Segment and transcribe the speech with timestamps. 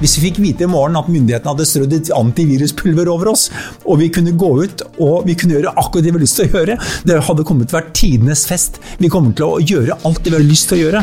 [0.00, 3.50] Hvis vi fikk vite i morgen at myndighetene hadde strødd et antiviruspulver over oss,
[3.84, 6.46] og vi kunne gå ut og vi kunne gjøre akkurat det vi har lyst til
[6.48, 8.80] å gjøre, det hadde kommet til å være tidenes fest.
[8.96, 11.02] Vi kommer til å gjøre alt det vi har lyst til å gjøre.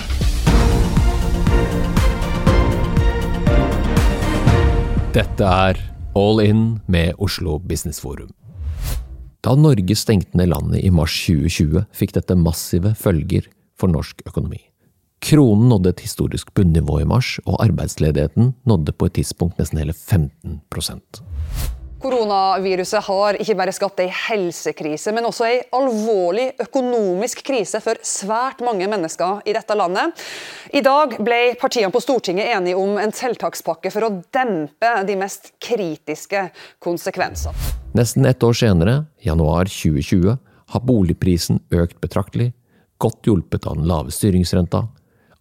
[5.13, 5.83] Dette er
[6.17, 8.33] All In med Oslo Business Forum.
[9.45, 13.45] Da Norge stengte ned landet i mars 2020, fikk dette massive følger
[13.77, 14.63] for norsk økonomi.
[15.19, 19.95] Kronen nådde et historisk bunnivå i mars, og arbeidsledigheten nådde på et tidspunkt nesten hele
[19.97, 21.23] 15%
[21.97, 28.61] Koronaviruset har ikke bare skapt ei helsekrise, men også ei alvorlig økonomisk krise for svært
[28.65, 30.13] mange mennesker i dette landet.
[30.77, 35.55] I dag ble partiene på Stortinget enige om en tiltakspakke for å dempe de mest
[35.63, 36.45] kritiske
[36.83, 37.73] konsekvensene.
[37.97, 42.51] Nesten ett år senere, januar 2020, har boligprisen økt betraktelig,
[43.01, 44.85] godt hjulpet av den lave styringsrenta,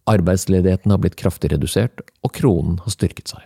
[0.09, 3.45] arbeidsledigheten har blitt kraftig redusert, og kronen har styrket seg.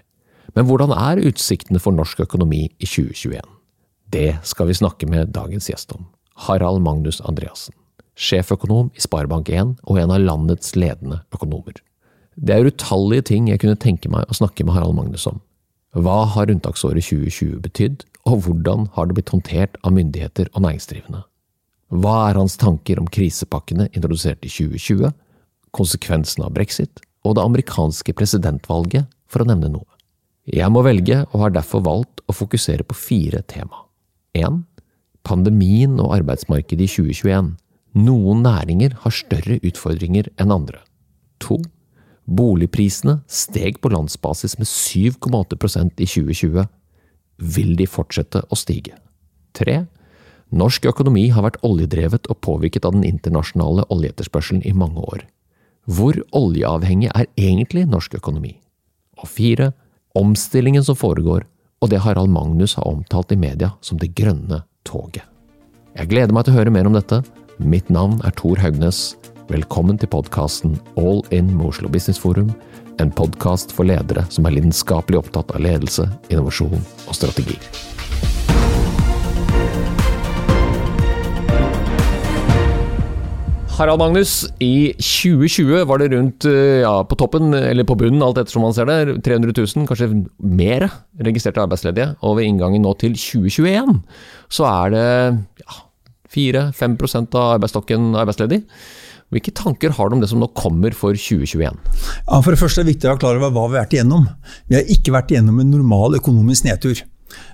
[0.55, 3.41] Men hvordan er utsiktene for norsk økonomi i 2021?
[4.11, 6.09] Det skal vi snakke med dagens gjest om.
[6.47, 7.75] Harald Magnus Andreassen.
[8.19, 11.79] Sjeføkonom i Sparebank1 og en av landets ledende økonomer.
[12.35, 15.39] Det er utallige ting jeg kunne tenke meg å snakke med Harald Magnus om.
[15.95, 21.23] Hva har unntaksåret 2020 betydd, og hvordan har det blitt håndtert av myndigheter og næringsdrivende?
[21.91, 25.11] Hva er hans tanker om krisepakkene introdusert i 2020,
[25.75, 29.87] konsekvensene av brexit og det amerikanske presidentvalget, for å nevne noe?
[30.49, 33.85] Jeg må velge, og har derfor valgt å fokusere på fire tema.
[34.35, 34.63] 1.
[35.27, 37.53] Pandemien og arbeidsmarkedet i 2021.
[38.01, 40.81] Noen næringer har større utfordringer enn andre.
[41.45, 41.59] 2.
[42.31, 46.69] Boligprisene steg på landsbasis med 7,8% i 2020.
[47.41, 48.95] Vil de fortsette å stige?
[49.57, 49.83] 3.
[50.51, 55.23] Norsk økonomi har vært oljedrevet og påvirket av den internasjonale oljeetterspørselen i mange år.
[55.89, 58.53] Hvor oljeavhengig er egentlig norsk økonomi?
[59.17, 59.71] Og fire,
[60.13, 61.47] omstillingen som foregår,
[61.81, 65.25] og det Harald Magnus har omtalt i media som det grønne toget.
[65.97, 67.23] Jeg gleder meg til å høre mer om dette.
[67.57, 69.15] Mitt navn er Tor Haugnes.
[69.49, 72.53] Velkommen til podkasten All in med Oslo Business Forum,
[73.01, 77.57] en podkast for ledere som er lidenskapelig opptatt av ledelse, innovasjon og strategi.
[83.77, 88.41] Harald Magnus, i 2020 var det rundt eh, ja, på toppen, eller på bunnen, alt
[88.41, 90.89] ettersom man ser det, 300 000, kanskje mer
[91.23, 92.09] registrerte arbeidsledige.
[92.25, 94.01] Og ved inngangen nå til 2021
[94.51, 95.05] så er det
[95.63, 95.79] ja,
[96.35, 96.99] 4-5
[97.31, 98.61] av arbeidsstokken arbeidsledig.
[99.31, 101.79] Hvilke tanker har du om det som nå kommer for 2021?
[102.27, 103.95] Ja, for det første er det viktig å være klar over hva vi har vært
[103.95, 104.27] igjennom.
[104.67, 106.99] Vi har ikke vært igjennom en normal økonomisk nedtur.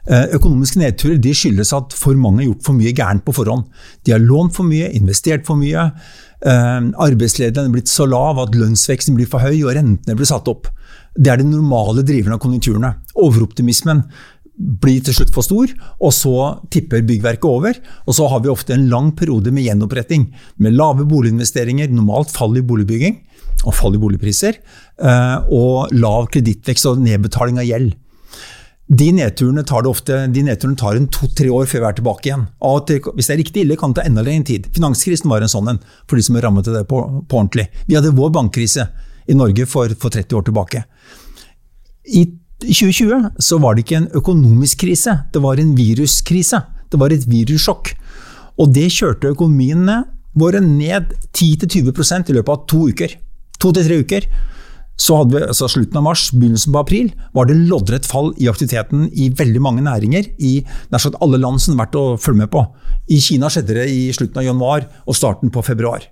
[0.07, 3.67] Eh, økonomiske nedturer de skyldes at for mange har gjort for mye gærent på forhånd.
[4.07, 5.89] De har lånt for mye, investert for mye.
[6.45, 10.47] Eh, arbeidsledigheten er blitt så lav at lønnsveksten blir for høy og rentene blir satt
[10.51, 10.71] opp.
[11.17, 12.93] Det er de normale driverne av konjunkturene.
[13.17, 14.05] Overoptimismen
[14.57, 15.69] blir til slutt for stor,
[16.01, 16.33] og så
[16.73, 17.77] tipper byggverket over.
[18.07, 20.27] Og så har vi ofte en lang periode med gjenoppretting,
[20.57, 23.23] med lave boliginvesteringer, normalt fall i boligbygging
[23.65, 24.59] og fall i boligpriser,
[25.01, 27.95] eh, og lav kredittvekst og nedbetaling av gjeld.
[28.87, 32.29] De nedturene tar det ofte de nedturene tar en to-tre år før vi er tilbake
[32.29, 32.45] igjen.
[32.87, 34.69] Til, hvis det er riktig ille, kan det ta enda lengre tid.
[34.75, 37.67] Finanskrisen var en sånn en, for de som rammet det på, på, ordentlig.
[37.89, 38.87] Vi hadde vår bankkrise
[39.27, 40.85] i Norge for, for 30 år tilbake.
[42.07, 42.23] I
[42.63, 46.63] 2020 så var det ikke en økonomisk krise, det var en viruskrise.
[46.87, 47.91] Det var et virussjokk.
[48.57, 50.01] Og det kjørte økonomiene
[50.37, 53.17] våre ned 10-20% i løpet av to uker.
[53.59, 54.27] To til tre uker.
[54.97, 58.49] Så hadde vi altså slutten av mars, begynnelsen på april, var det loddrett fall i
[58.49, 60.53] aktiviteten i veldig mange næringer i
[60.91, 62.63] nær sagt alle land som har verdt å følge med på.
[63.13, 66.09] I Kina skjedde det i slutten av januar og starten på februar.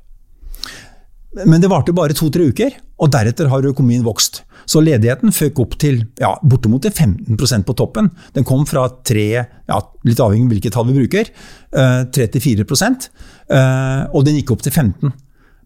[1.44, 4.46] Men det varte bare to-tre uker, og deretter har økonomien vokst.
[4.70, 8.08] Så ledigheten føk opp til ja, bortimot 15% på toppen.
[8.38, 11.34] Den kom fra 3, ja, litt avhengig av hvilket tall vi bruker,
[11.74, 13.10] 3-4 fire prosent,
[13.50, 15.12] og den gikk opp til 15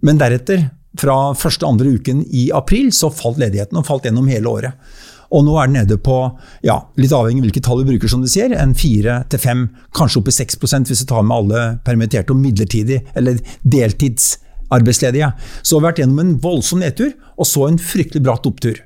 [0.08, 0.66] Men deretter
[0.98, 4.98] fra første andre uken i april så falt ledigheten, og falt gjennom hele året.
[5.30, 6.18] Og nå er den nede på,
[6.66, 9.66] ja, litt avhengig av hvilke tall vi bruker, som du sier, en 4-5,
[9.98, 15.32] kanskje opp i 6% hvis vi tar med alle permitterte og midlertidig, eller deltidsarbeidsledige.
[15.62, 18.82] Så har vi vært gjennom en voldsom nedtur, og så en fryktelig bratt opptur.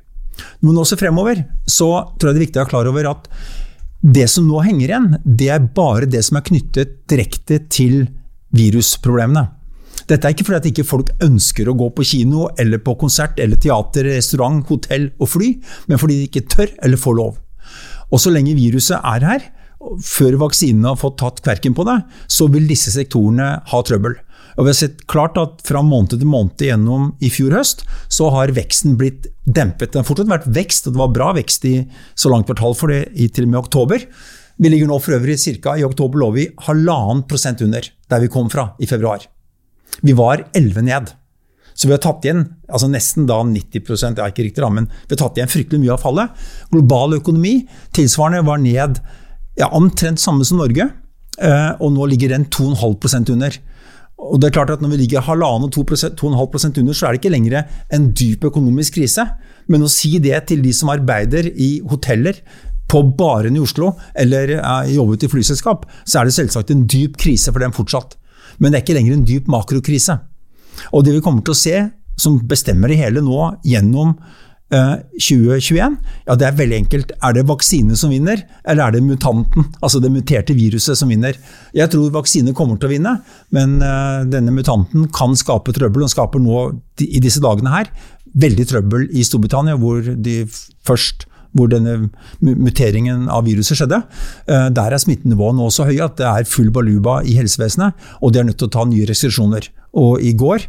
[0.65, 3.29] Men også fremover så tror jeg det er viktig å være klar over at
[4.03, 8.01] det som nå henger igjen, det er bare det som er knyttet direkte til
[8.51, 9.47] virusproblemene.
[10.09, 13.39] Dette er ikke fordi at ikke folk ønsker å gå på kino eller på konsert
[13.39, 15.53] eller teater, restaurant, hotell og fly,
[15.87, 17.39] men fordi de ikke tør eller får lov.
[18.13, 19.47] Og så lenge viruset er her,
[20.03, 21.97] før vaksinene har fått tatt kverken på det,
[22.31, 24.15] så vil disse sektorene ha trøbbel.
[24.53, 28.29] Og vi har sett klart at fra måned til måned gjennom i fjor høst, så
[28.35, 29.91] har veksten blitt dempet.
[29.91, 31.75] Det har fortsatt vært vekst, og det var bra vekst i
[32.13, 34.07] så langt kvartal for det i til og med oktober.
[34.61, 38.29] Vi ligger nå for øvrig cirka, I oktober lå vi halvannen prosent under der vi
[38.29, 39.25] kom fra i februar.
[40.01, 41.11] Vi var 11 ned.
[41.73, 44.87] Så vi har tatt igjen altså nesten da 90 det er ikke riktig da, men
[44.89, 46.43] vi har tatt igjen fryktelig mye av fallet.
[46.73, 47.55] Global økonomi
[47.97, 48.99] tilsvarende var ned
[49.59, 50.89] ja, omtrent samme som Norge,
[51.41, 53.57] eh, og nå ligger den 2,5% under.
[54.23, 57.23] Og det er klart at Når vi ligger halvannen og 2,5% under, så er det
[57.23, 59.25] ikke lenger en dyp økonomisk krise.
[59.67, 62.39] Men å si det til de som arbeider i hoteller
[62.87, 64.59] på Baren i Oslo, eller
[64.91, 68.17] jobbet i flyselskap, så er det selvsagt en dyp krise for dem fortsatt.
[68.59, 70.19] Men det er ikke lenger en dyp makrokrise.
[70.91, 71.83] Og det vi kommer til å se,
[72.19, 74.15] som bestemmer det hele nå gjennom
[74.73, 75.77] 2021?
[75.77, 77.11] Eh, ja, det er veldig enkelt.
[77.21, 81.37] Er det vaksine som vinner, eller er det mutanten, altså det muterte viruset, som vinner?
[81.75, 83.17] Jeg tror vaksine kommer til å vinne,
[83.55, 86.05] men eh, denne mutanten kan skape trøbbel.
[86.07, 86.63] og skaper nå,
[87.05, 87.91] i disse dagene her,
[88.33, 90.41] veldig trøbbel i Storbritannia, hvor de
[90.85, 92.09] først hvor denne
[92.41, 94.01] muteringen av viruset skjedde.
[94.49, 98.33] Uh, der er smittenivåene nå så høye at det er full baluba i helsevesenet, og
[98.33, 99.69] de er nødt til å ta nye restriksjoner.
[100.03, 100.67] Og i går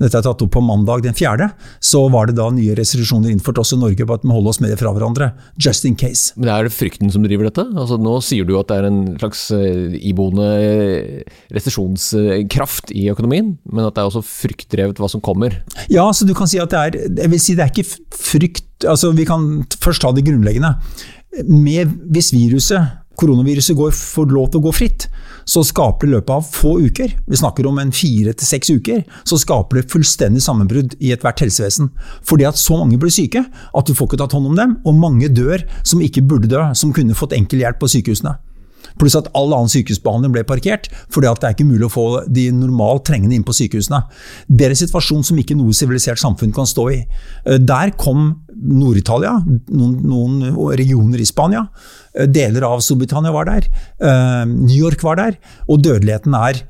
[0.00, 1.48] dette er tatt opp på mandag den 4.,
[1.80, 4.52] så var det da nye restriksjoner innført også i Norge på at vi må holde
[4.52, 5.30] oss mer fra hverandre.
[5.62, 6.34] Just in case.
[6.36, 7.64] Men er det frykten som driver dette?
[7.72, 13.54] Altså, nå sier du at det er en slags eh, iboende eh, restriksjonskraft i økonomien,
[13.64, 15.60] men at det er også fryktdrevet hva som kommer?
[15.92, 18.86] Ja, så du kan si at det er Jeg vil si det er ikke frykt
[18.86, 20.74] altså Vi kan først ta det grunnleggende.
[21.48, 25.06] Med, hvis viruset, koronaviruset går, får lov til å gå fritt,
[25.46, 28.72] så skaper det i løpet av få uker, vi snakker om en fire til seks
[28.74, 31.92] uker, så skaper det fullstendig sammenbrudd i ethvert helsevesen.
[32.26, 35.00] Fordi at så mange blir syke at du får ikke tatt hånd om dem, og
[35.00, 38.36] mange dør som ikke burde dø, som kunne fått enkel hjelp på sykehusene.
[39.00, 42.48] Pluss at all annen sykehusbehandling ble parkert, fordi det er ikke mulig å få de
[42.54, 44.02] normalt trengende inn på sykehusene.
[44.48, 47.00] Det er en situasjon som ikke noe sivilisert samfunn kan stå i.
[47.46, 49.34] Eh, der kom Nord-Italia,
[49.68, 50.36] noen, noen,
[50.78, 51.66] regioner i Spania,
[52.14, 53.68] eh, deler av Storbritannia var der,
[54.00, 55.36] eh, New York var der,
[55.68, 56.62] og dødeligheten er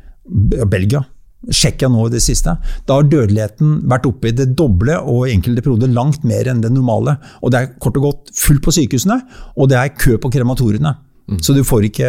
[0.67, 1.05] Belgia.
[1.47, 2.57] Tsjekkia nå i det siste.
[2.89, 6.63] Da har dødeligheten vært oppe i det doble og i enkelte perioder langt mer enn
[6.65, 7.19] det normale.
[7.43, 9.21] Og Det er kort og godt fullt på sykehusene,
[9.57, 10.97] og det er kø på krematoriene.
[11.27, 11.41] Mm.
[11.43, 12.09] Så du får ikke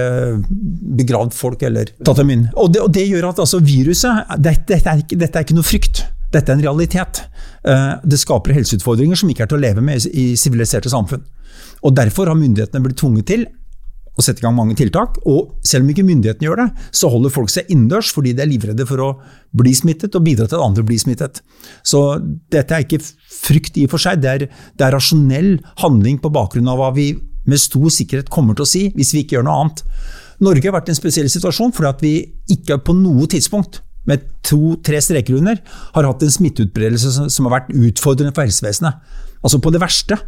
[0.99, 2.45] begravd folk eller tatt dem inn.
[2.53, 5.57] Og det, og det gjør at altså, viruset dette, dette, er ikke, dette er ikke
[5.57, 6.03] noe frykt.
[6.33, 7.23] Dette er en realitet.
[7.65, 11.25] Eh, det skaper helseutfordringer som ikke er til å leve med i siviliserte samfunn.
[11.85, 13.47] Og Derfor har myndighetene blitt tvunget til
[14.17, 15.19] å sette i gang mange tiltak.
[15.29, 18.51] Og selv om ikke myndighetene gjør det, så holder folk seg innendørs fordi de er
[18.51, 19.11] livredde for å
[19.57, 21.41] bli smittet og bidra til at andre blir smittet.
[21.85, 22.03] Så
[22.53, 26.33] dette er ikke frykt i og for seg, det er, det er rasjonell handling på
[26.33, 27.11] bakgrunn av hva vi
[27.47, 29.83] med stor sikkerhet kommer til å si hvis vi ikke gjør noe annet.
[30.43, 32.15] Norge har vært i en spesiell situasjon fordi at vi
[32.53, 35.57] ikke på noe tidspunkt med to-tre streker under,
[35.95, 39.01] har hatt en smitteutbredelse som har vært utfordrende for helsevesenet.
[39.43, 40.19] Altså På det verste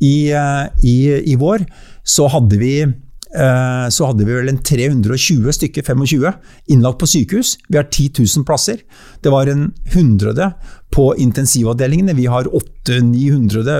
[0.00, 0.96] i, eh, i,
[1.32, 1.66] i vår
[2.06, 6.32] så hadde vi eh, så hadde vi vel en 320 stykker, 25,
[6.72, 7.56] innlagt på sykehus.
[7.68, 8.80] Vi har 10 000 plasser.
[9.20, 10.50] Det var en 100
[10.92, 12.16] på intensivavdelingene.
[12.16, 13.78] Vi har 800-900,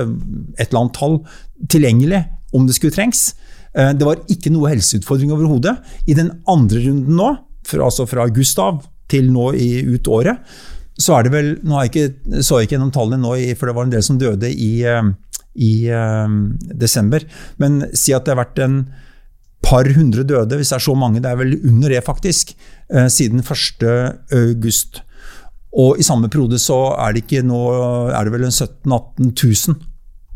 [0.57, 1.21] et eller annet tall,
[1.73, 3.31] tilgjengelig om det skulle trengs.
[3.77, 5.75] Eh, det var ikke noe helseutfordring overhodet.
[6.07, 7.29] I den andre runden nå,
[7.77, 10.43] altså fra august av til nå i, ut året,
[10.97, 13.75] så er det vel Nå jeg ikke, så jeg ikke gjennom tallene nå, for det
[13.77, 15.11] var en del som døde i, eh,
[15.61, 16.29] i uh,
[16.73, 17.25] desember.
[17.61, 18.79] Men si at det har vært en
[19.65, 22.55] par hundre døde, hvis det er så mange, det er vel under det faktisk,
[22.93, 25.03] uh, siden 1.8.
[25.77, 27.61] Og i samme periode så er det, nå,
[28.09, 29.33] er det vel en 17 000-18
[29.69, 29.77] 000.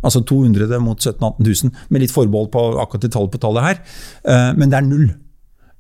[0.02, 3.68] Altså 200 mot 17 000-18 000, med litt forbehold på akkurat det tallet på tallet
[3.68, 3.82] her.
[4.26, 5.12] Uh, men det er null.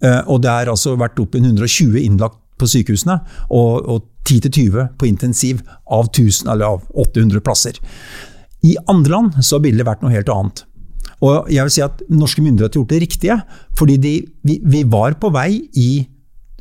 [0.01, 3.19] Og det har altså vært opp i 120 innlagt på sykehusene,
[3.53, 7.77] og 10-20 på intensiv av, 1000, av 800 plasser.
[8.65, 10.63] I andre land så har bildet vært noe helt annet.
[11.21, 13.41] Og jeg vil si at Norske myndigheter har gjort det riktige.
[13.77, 14.13] fordi de,
[14.43, 16.07] vi, vi, var på vei i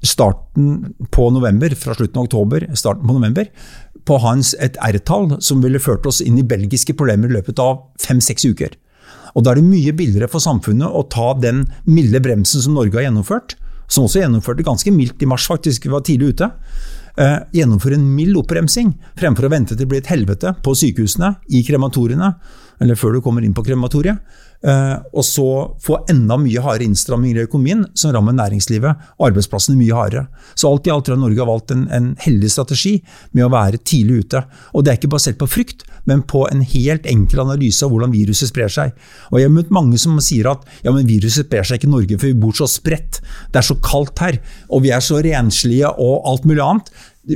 [0.03, 3.49] starten på november, fra slutten av oktober, starten på november,
[4.05, 7.61] på å ha et R-tall som ville ført oss inn i belgiske problemer i løpet
[7.63, 8.77] av fem-seks uker.
[9.35, 12.99] Og Da er det mye billigere for samfunnet å ta den milde bremsen som Norge
[12.99, 13.55] har gjennomført,
[13.91, 16.51] som også gjennomførte ganske mildt i mars, faktisk, vi var tidlig ute.
[17.19, 21.35] Eh, gjennomføre en mild oppbremsing, fremfor å vente til det blir et helvete på sykehusene,
[21.51, 22.35] i krematoriene,
[22.81, 24.21] eller før du kommer inn på krematoriet.
[24.61, 25.47] Eh, og så
[25.81, 30.27] få enda mye hardere innstramminger i økonomien, som rammer næringslivet og arbeidsplassene mye hardere.
[30.55, 32.99] Så alt i alt tror jeg Norge har valgt en, en heldig strategi
[33.37, 34.43] med å være tidlig ute.
[34.75, 38.13] Og det er ikke basert på frykt, men på en helt enkel analyse av hvordan
[38.13, 38.93] viruset sprer seg.
[39.31, 41.95] Og Jeg har møtt mange som sier at ja, men viruset sprer seg ikke i
[41.95, 43.23] Norge, for vi bor så spredt.
[43.53, 46.93] Det er så kaldt her, og vi er så renslige og alt mulig annet.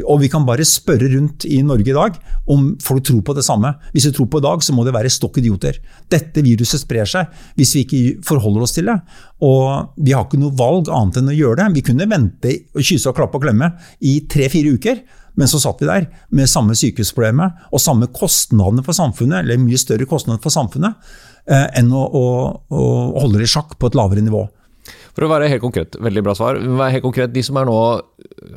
[0.08, 2.14] Og vi kan bare spørre rundt i Norge i dag
[2.50, 3.74] om folk tror på det samme.
[3.92, 5.76] Hvis de tror på i dag, så må det være stokk idioter.
[6.10, 8.96] Dette viruset sprer seg hvis vi ikke forholder oss til det.
[9.44, 11.68] Og vi har ikke noe valg annet enn å gjøre det.
[11.76, 15.04] Vi kunne vente og kysse og klappe og klemme i tre-fire uker.
[15.36, 19.80] Men så satt vi der med samme sykehusproblemet og samme kostnadene for samfunnet, eller mye
[19.80, 20.96] større kostnader for samfunnet,
[21.50, 22.26] eh, enn å, å,
[22.70, 22.84] å
[23.18, 24.46] holde det i sjakk på et lavere nivå.
[25.14, 26.58] For å være helt konkret, veldig bra svar.
[26.58, 27.76] Vær helt konkret, De som er nå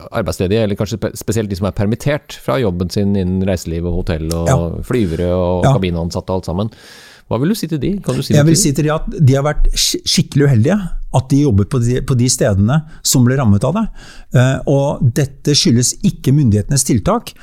[0.09, 4.25] arbeidsledige, eller kanskje spesielt de som er permittert fra jobben sin innen reiseliv og hotell
[4.31, 4.57] og ja.
[4.87, 5.75] flyvere og ja.
[5.77, 6.73] kabinansatte og alt sammen.
[7.27, 7.91] Hva vil du si til de?
[8.23, 10.77] Si jeg vil si til de at de har vært skikkelig uheldige.
[11.17, 13.85] At de jobber på de, på de stedene som ble rammet av det.
[14.35, 17.33] Uh, og dette skyldes ikke myndighetenes tiltak.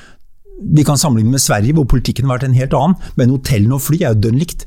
[0.55, 2.97] Vi kan sammenligne med Sverige, hvor politikken har vært en helt annen.
[3.21, 4.65] Men hotellene og fly er jo dønn likt.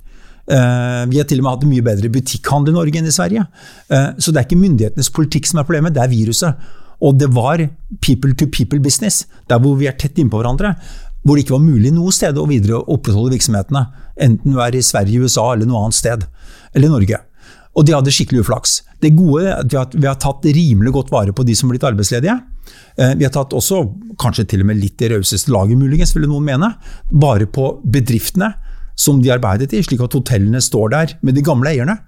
[0.48, 3.48] Uh, vi har til og med hatt mye bedre butikkhandel i Norge enn i Sverige.
[3.92, 6.68] Uh, så det er ikke myndighetenes politikk som er problemet, det er viruset.
[7.04, 7.62] Og det var
[8.02, 10.74] people to people business, der hvor vi er tett innpå hverandre
[11.28, 13.84] hvor det ikke var mulig noe sted å videre opprettholde virksomhetene.
[14.24, 16.24] Enten du er i Sverige, USA eller noe annet sted.
[16.72, 17.20] Eller Norge.
[17.78, 18.78] Og de hadde skikkelig uflaks.
[19.04, 21.88] Det gode er at vi har tatt rimelig godt vare på de som har blitt
[21.90, 22.38] arbeidsledige.
[22.96, 23.84] Eh, vi har tatt også,
[24.18, 26.72] kanskje til og med litt i rauseste laget, muligens, ville noen mene,
[27.12, 28.54] bare på bedriftene
[28.98, 32.00] som de arbeidet i, slik at hotellene står der med de gamle eierne.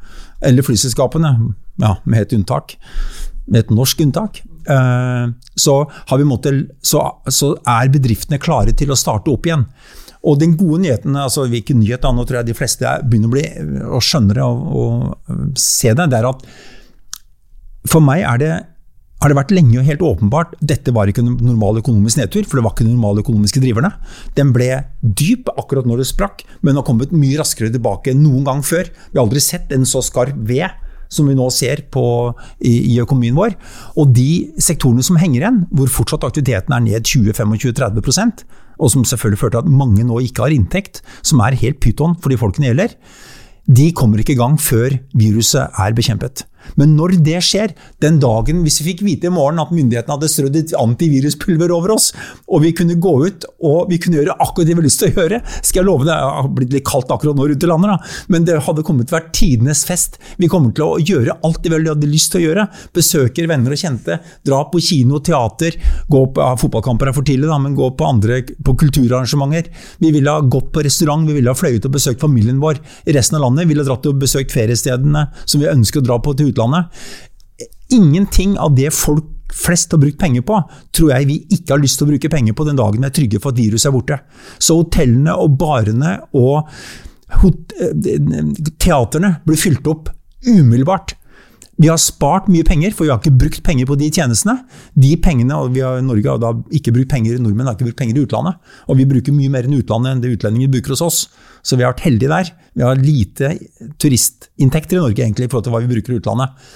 [0.46, 1.34] Eller flyselskapene,
[1.82, 2.76] ja, med et unntak.
[3.50, 4.42] Med et norsk unntak.
[4.70, 5.76] Eh, så,
[6.26, 9.68] måttet, så, så, er bedriftene klare til å starte opp igjen.
[10.28, 13.36] Og den gode nyheten, altså hvilken nyhet da, nå tror jeg de fleste begynner å
[13.38, 13.46] bli
[13.88, 16.44] og skjønner det og, og se det, det er at
[17.88, 18.52] for meg er det
[19.20, 22.60] har det vært lenge og helt åpenbart dette var ikke en normal økonomisk nedtur, for
[22.60, 23.92] det var ikke de normale økonomiske driverne.
[24.38, 24.70] Den ble
[25.04, 28.88] dyp akkurat når det sprakk, men har kommet mye raskere tilbake enn noen gang før.
[29.12, 30.70] Vi har aldri sett en så skarp ved
[31.10, 32.04] som vi nå ser på,
[32.62, 33.56] i, i, økonomien vår.
[33.98, 38.46] Og de sektorene som henger igjen, hvor fortsatt aktiviteten er ned 20-25-30%
[38.80, 42.16] og som selvfølgelig fører til at mange nå ikke har inntekt, som er helt pyton
[42.22, 42.96] for de folkene gjelder,
[43.70, 46.46] de kommer ikke i gang før viruset er bekjempet.
[46.80, 47.74] Men når det skjer,
[48.04, 51.96] den dagen hvis vi fikk vite i morgen at myndighetene hadde strødd et antiviruspulver over
[51.96, 52.12] oss,
[52.48, 55.12] og vi kunne gå ut og vi kunne gjøre akkurat det vi har lyst til
[55.12, 57.70] å gjøre, skal jeg love deg, det har blitt litt kaldt akkurat nå rundt i
[57.70, 58.26] landet, da.
[58.34, 60.20] men det hadde kommet til å være tidenes fest.
[60.40, 62.68] Vi kommer til å gjøre alt det vi hadde lyst til å gjøre.
[62.96, 65.78] Besøker venner og kjente, dra på kino, teater,
[66.10, 69.70] gå på ja, fotballkamper er for tidlig, da, men gå på andre på kulturarrangementer.
[70.04, 73.16] Vi ville ha gått på restaurant, vi ville ha fløyet og besøkt familien vår i
[73.16, 73.66] resten av landet.
[73.66, 76.59] Vi ville ha dratt og besøkt feriestedene som vi ønsker å dra på til utlandet.
[77.90, 80.60] Ingenting av det folk flest har brukt penger på,
[80.94, 83.16] tror jeg vi ikke har lyst til å bruke penger på den dagen vi er
[83.16, 84.20] trygge for at viruset er borte.
[84.62, 86.70] Så hotellene og barene og
[88.78, 90.12] teaterne blir fylt opp
[90.46, 91.16] umiddelbart.
[91.80, 94.58] Vi har spart mye penger, for vi har ikke brukt penger på de tjenestene.
[95.00, 98.20] De pengene, og har, Norge har da ikke brukt penger, nordmenn har ikke brukt penger
[98.20, 98.58] i utlandet.
[98.92, 101.22] Og vi bruker mye mer enn utlandet enn det utlendinger bruker hos oss.
[101.64, 102.52] Så vi har vært heldige der.
[102.78, 103.54] Vi har lite
[104.02, 106.70] turistinntekter i Norge egentlig i forhold til hva vi bruker i utlandet.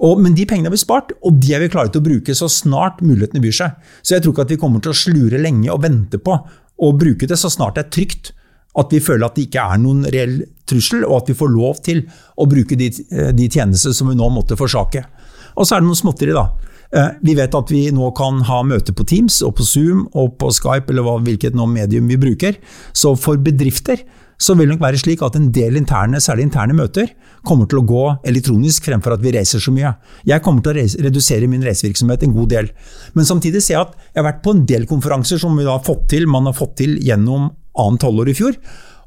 [0.00, 2.34] Og, men de pengene har vi spart, og de er vi klare til å bruke
[2.36, 3.88] så snart mulighetene byr seg.
[4.00, 6.36] Så jeg tror ikke at vi kommer til å slure lenge og vente på
[6.80, 8.32] å bruke det så snart det er trygt
[8.80, 10.38] at vi føler at det ikke er noen reell
[10.70, 12.04] trussel, og at vi får lov til
[12.38, 15.02] å bruke de, eh, de tjenester som vi nå måtte forsake.
[15.58, 16.46] Og så er det noen småtteri, da.
[16.92, 20.38] Eh, vi vet at vi nå kan ha møter på Teams og på Zoom og
[20.38, 22.56] på Skype eller hvilket medium vi bruker.
[22.92, 24.02] Så for bedrifter
[24.40, 27.10] så vil det nok være slik at en del interne, særlig interne møter
[27.46, 29.92] kommer til å gå elektronisk fremfor at vi reiser så mye.
[30.28, 32.70] Jeg kommer til å redusere min reisevirksomhet en god del.
[33.16, 35.76] Men samtidig ser jeg at jeg har vært på en del konferanser som vi da
[35.76, 38.56] har fått til, man har fått til gjennom annet halvår i fjor.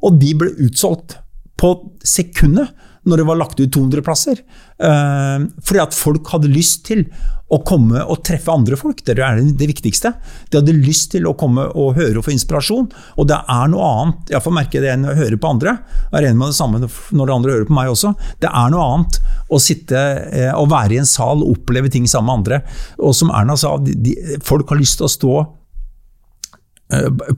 [0.03, 1.17] Og de ble utsolgt
[1.63, 4.39] på sekundet når det var lagt ut 200 plasser.
[4.79, 7.05] Uh, fordi at folk hadde lyst til
[7.53, 9.03] å komme og treffe andre folk.
[9.05, 10.13] Det er det viktigste.
[10.49, 12.87] De hadde lyst til å komme og høre og få inspirasjon.
[13.19, 15.75] Og det er noe annet, jeg får merke det enn å høre på andre.
[16.07, 18.13] Jeg er enig med det samme når de andre hører på meg også.
[18.41, 19.19] Det er noe annet
[19.53, 22.63] å sitte eh, og være i en sal og oppleve ting sammen med andre.
[23.03, 24.15] Og som Erna sa, de,
[24.45, 25.62] folk har lyst til å stå Eh,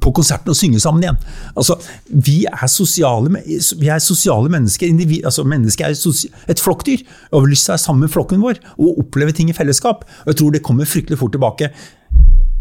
[0.02, 1.20] på konserten og synge sammen igjen.
[1.56, 1.78] Altså,
[2.10, 3.42] vi er sosiale,
[3.80, 4.88] vi er sosiale mennesker.
[4.90, 7.06] Individ, altså, mennesket er et flokkdyr.
[7.32, 10.04] Og har lyst til å være sammen med flokken vår og oppleve ting i fellesskap.
[10.26, 11.72] Og jeg tror det kommer fryktelig fort tilbake.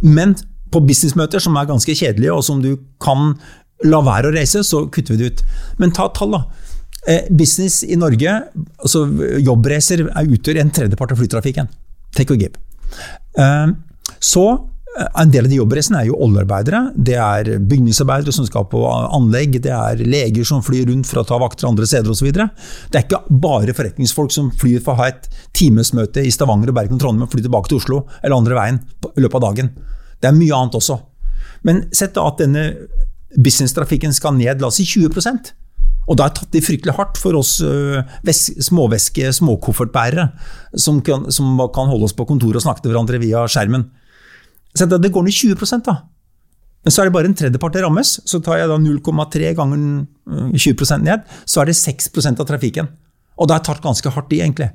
[0.04, 0.36] Men
[0.74, 3.34] på businessmøter som er ganske kjedelige, og som du kan
[3.84, 5.42] la være å reise, så kutter vi det ut.
[5.82, 6.44] Men ta tall, da.
[7.10, 8.36] Eh, business i Norge,
[8.80, 9.04] altså
[9.44, 11.68] jobbreiser, utgjør en tredjepart av flytrafikken.
[12.16, 12.60] Take or give.
[13.38, 13.74] Eh,
[14.24, 14.46] så
[14.94, 16.80] en del av de jobbreisene er jo oljearbeidere.
[16.94, 19.56] Det er bygningsarbeidere som skal på anlegg.
[19.64, 22.28] Det er leger som flyr rundt for å ta vakter andre steder osv.
[22.30, 26.78] Det er ikke bare forretningsfolk som flyr for å ha et timesmøte i Stavanger, og
[26.78, 28.78] Bergen og Trondheim og fly tilbake til Oslo eller andre veien
[29.10, 29.72] i løpet av dagen.
[30.22, 31.00] Det er mye annet også.
[31.66, 32.68] Men sett da at denne
[33.34, 35.10] businesstrafikken skal ned, la oss si 20
[36.04, 37.56] og da er tatt det fryktelig hardt for oss
[38.68, 40.26] småveske, småkoffertbærere,
[40.76, 41.00] som
[41.32, 43.86] som kan holde oss på kontoret og snakke til hverandre via skjermen.
[44.74, 45.96] Så det går ned 20 da.
[46.84, 48.18] Men så er det bare en tredjepart det rammes.
[48.28, 50.06] Så tar jeg da 0,3 ganger
[50.52, 52.90] 20% ned, så er det 6% av trafikken.
[53.40, 54.70] Og da er tatt ganske hardt i, egentlig.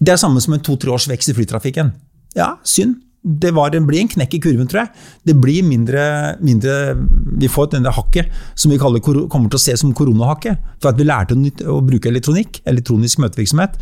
[0.00, 1.92] Det er samme som en to-tre års vekst i flytrafikken.
[2.38, 3.00] Ja, synd.
[3.22, 5.02] Det, var, det, blir en knekk i kurven, tror jeg.
[5.30, 6.04] Det blir mindre,
[6.42, 6.96] mindre
[7.38, 10.58] Vi får denne hakket som vi kaller, kommer til å se som koronahakket.
[10.82, 11.38] For at vi lærte
[11.70, 13.78] å bruke elektronikk, elektronisk møtevirksomhet.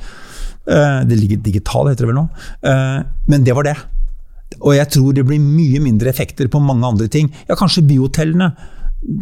[0.68, 2.26] Eh, det ligger digital, heter det vel nå.
[2.68, 2.98] Eh,
[3.32, 3.78] men det var det.
[4.58, 7.30] Og jeg tror det blir mye mindre effekter på mange andre ting.
[7.48, 8.50] Ja, kanskje byhotellene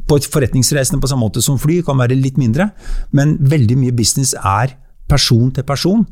[0.09, 2.71] på et forretningsreisende på samme måte som fly kan være litt mindre,
[3.15, 4.75] men veldig mye business er
[5.09, 6.07] person til person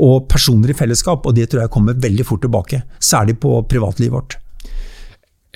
[0.00, 2.82] og personer i fellesskap, og det tror jeg kommer veldig fort tilbake.
[3.02, 4.38] Særlig på privatlivet vårt.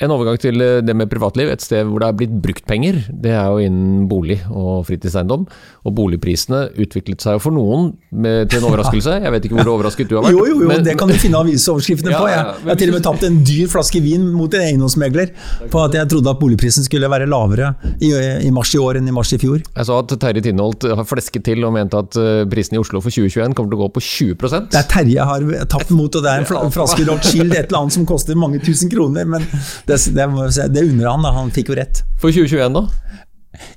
[0.02, 1.52] En overgang til eh, det med privatliv.
[1.52, 5.44] Et sted hvor det er blitt brukt penger, det er jo innen bolig og fritidseiendom.
[5.86, 9.20] Og boligprisene utviklet seg jo for noen med, til en overraskelse.
[9.22, 10.34] Jeg vet ikke hvor overrasket du har vært.
[10.34, 12.30] Jo, jo, jo, men, det kan du finne avisoverskriftene ja, på.
[12.32, 15.30] Jeg, jeg har til og med tapt en dyr flaske vin mot en eiendomsmegler
[15.70, 17.70] på at jeg trodde at boligprisen skulle være lavere
[18.02, 18.10] i,
[18.48, 19.62] i mars i år enn i mars i fjor.
[19.62, 22.98] Jeg sa at Terje Tinholt har flesket til og mente at eh, prisen i Oslo
[23.04, 24.42] for 2021 kommer til å gå på 20
[24.74, 27.84] Det er Terje jeg har tapt mot, og det er en flaske Rothschild, et eller
[27.84, 29.28] annet som koster mange tusen kroner.
[29.28, 29.46] men
[29.88, 31.24] det, det, det unner han.
[31.26, 32.02] da, Han fikk jo rett.
[32.20, 32.86] For 2021, da?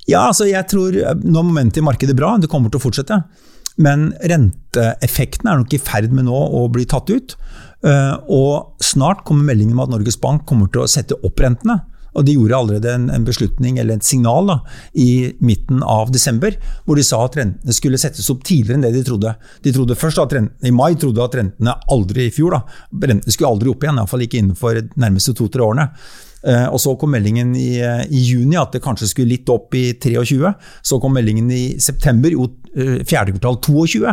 [0.10, 3.20] Ja, altså jeg tror Nå er momentet i markedet bra, det kommer til å fortsette.
[3.78, 7.36] Men renteeffekten er nok i ferd med nå å bli tatt ut.
[7.86, 11.78] Eh, og snart kommer meldingen om at Norges Bank kommer til å sette opp rentene.
[12.18, 14.58] Og de gjorde allerede en, en beslutning, eller et signal, da,
[14.98, 18.96] i midten av desember, hvor de sa at rentene skulle settes opp tidligere enn det
[18.96, 19.34] de trodde.
[19.66, 22.64] De trodde først at rentene, I mai trodde at rentene aldri i fjor, da,
[23.06, 25.92] rentene skulle aldri opp igjen, iallfall ikke innenfor de nærmeste to-tre årene.
[26.48, 29.90] Uh, og Så kom meldingen i, i, juni at det kanskje skulle litt opp i
[29.94, 30.54] 23.
[30.86, 34.06] Så kom meldingen i september, jo uh, fjerde kvartal 22.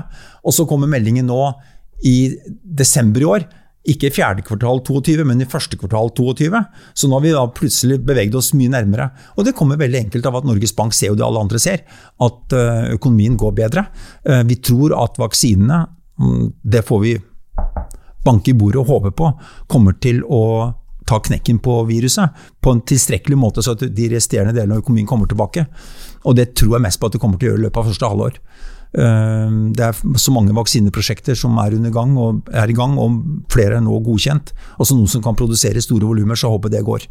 [0.45, 1.53] Og så kommer meldingen nå
[2.05, 3.45] i desember i år
[3.85, 6.61] ikke i fjerde kvartal 22, men i første kvartal 22.
[6.97, 9.11] Så nå har vi plutselig beveget oss mye nærmere.
[9.37, 11.85] Og det kommer veldig enkelt av at Norges Bank ser jo det alle andre ser,
[12.25, 13.87] at eh, økonomien går bedre.
[14.25, 15.83] Eh, vi tror at vaksinene,
[16.17, 17.19] mm, det får vi
[18.25, 19.31] banke i bordet og håpe på,
[19.69, 20.73] kommer til å
[21.05, 25.09] ta knekken på viruset på en tilstrekkelig måte, så at de resterende delene av økonomien
[25.09, 25.67] kommer tilbake.
[26.25, 27.91] Og det tror jeg mest på at det kommer til å gjøre i løpet av
[27.91, 28.39] første halvår.
[28.95, 32.15] Eh, det er så mange vaksineprosjekter som er, gang
[32.53, 34.55] er i gang, og flere er nå godkjent.
[34.79, 37.09] Også noen som kan produsere store volumer, så håper det går.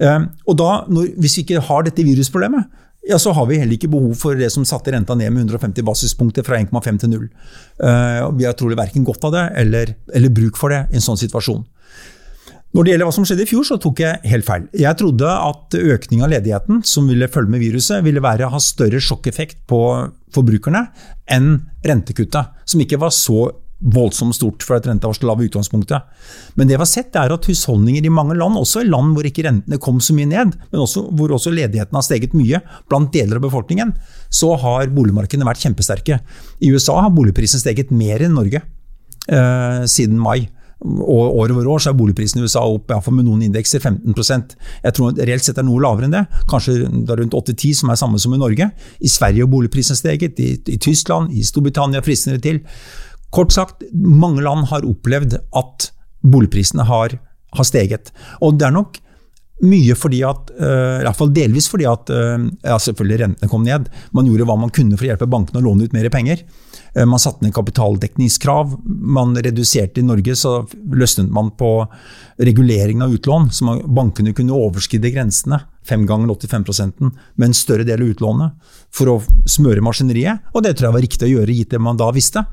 [0.00, 3.76] Eh, og da, når, Hvis vi ikke har dette virusproblemet, ja, så har vi heller
[3.76, 7.28] ikke behov for det som satte renta ned med 150 basispunkter fra 1,5 til 0.
[7.86, 11.04] Eh, vi har trolig verken godt av det eller, eller bruk for det i en
[11.04, 11.62] sånn situasjon.
[12.76, 14.64] Når det gjelder hva som skjedde i fjor, så tok jeg helt feil.
[14.76, 19.00] Jeg trodde at økning av ledigheten som ville følge med viruset, ville være, ha større
[19.00, 19.78] sjokkeffekt på
[20.36, 20.82] forbrukerne
[21.32, 21.54] enn
[21.88, 23.46] rentekuttet, som ikke var så
[23.80, 26.04] voldsomt stort for at renta var så lav i utgangspunktet.
[26.56, 29.28] Men det vi har sett er at husholdninger i mange land, også i land hvor
[29.28, 32.60] ikke rentene kom så mye ned, men også, hvor også ledigheten har steget mye
[32.90, 33.94] blant deler av befolkningen,
[34.28, 36.20] så har boligmarkedene vært kjempesterke.
[36.60, 40.42] I USA har boligprisen steget mer enn Norge eh, siden mai.
[40.84, 44.96] Og år over år så er boligprisen i USA opp med noen indekser 15% Jeg
[44.96, 46.24] tror reelt sett er noe lavere enn det.
[46.50, 48.68] Kanskje det er rundt 8-10 som er samme som i Norge.
[49.00, 52.60] I Sverige har boligprisen steget, i, i Tyskland, i Storbritannia frister det til.
[53.32, 55.88] Kort sagt, mange land har opplevd at
[56.26, 57.16] boligprisene har,
[57.56, 58.12] har steget.
[58.44, 59.00] Og det er nok
[59.64, 63.64] mye fordi at, uh, i hvert fall delvis fordi at uh, ja, selvfølgelig rentene kom
[63.64, 63.88] ned.
[64.16, 66.42] Man gjorde hva man kunne for å hjelpe bankene å låne ut mer penger.
[66.92, 68.74] Uh, man satte ned kapitaldekningskrav.
[68.84, 70.58] Man reduserte i Norge, så
[70.92, 71.70] løsnet man på
[72.36, 73.48] reguleringen av utlån.
[73.56, 78.74] Så man, bankene kunne overskride grensene, fem ganger 85 med en større del av utlånet,
[78.92, 79.16] for å
[79.48, 80.52] smøre maskineriet.
[80.52, 82.44] Og det tror jeg var riktig å gjøre, gitt det man da visste.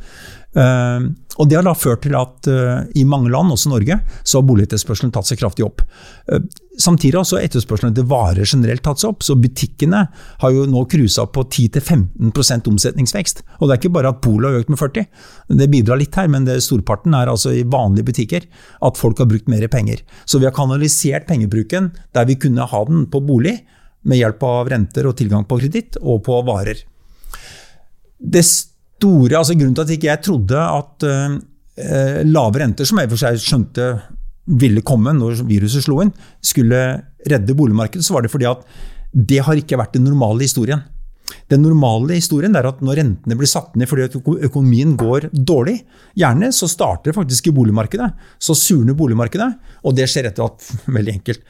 [0.54, 1.10] Uh,
[1.42, 4.46] og Det har da ført til at uh, i mange land, også Norge, så har
[4.46, 5.82] boligetterspørselen tatt seg kraftig opp.
[6.30, 6.44] Uh,
[6.78, 9.26] samtidig har etterspørselen etter varer generelt tatt seg opp.
[9.26, 10.04] så Butikkene
[10.44, 13.44] har jo nå cruisa på 10-15% omsetningsvekst.
[13.60, 15.08] Og Det er ikke bare at polet har økt med 40,
[15.58, 18.46] det bidrar litt her, men det storparten er altså i vanlige butikker
[18.86, 20.06] at folk har brukt mer penger.
[20.26, 23.62] Så vi har kanalisert pengebruken der vi kunne ha den på bolig,
[24.04, 26.82] med hjelp av renter og tilgang på kreditt, og på varer.
[28.20, 28.44] Det
[29.02, 31.38] store, altså Grunnen til at ikke jeg trodde at uh,
[32.28, 33.88] lave renter, som jeg for seg skjønte
[34.60, 36.12] ville komme når viruset slo inn,
[36.44, 36.80] skulle
[37.30, 38.66] redde boligmarkedet, så var det fordi at
[39.14, 40.82] det har ikke vært den normale historien.
[41.50, 44.10] Den normale historien er at når rentene blir satt ned fordi
[44.48, 45.80] økonomien går dårlig,
[46.20, 48.10] gjerne så starter det faktisk i boligmarkedet.
[48.42, 49.50] Så surner boligmarkedet,
[49.84, 51.46] og det skjer etter at veldig enkelt,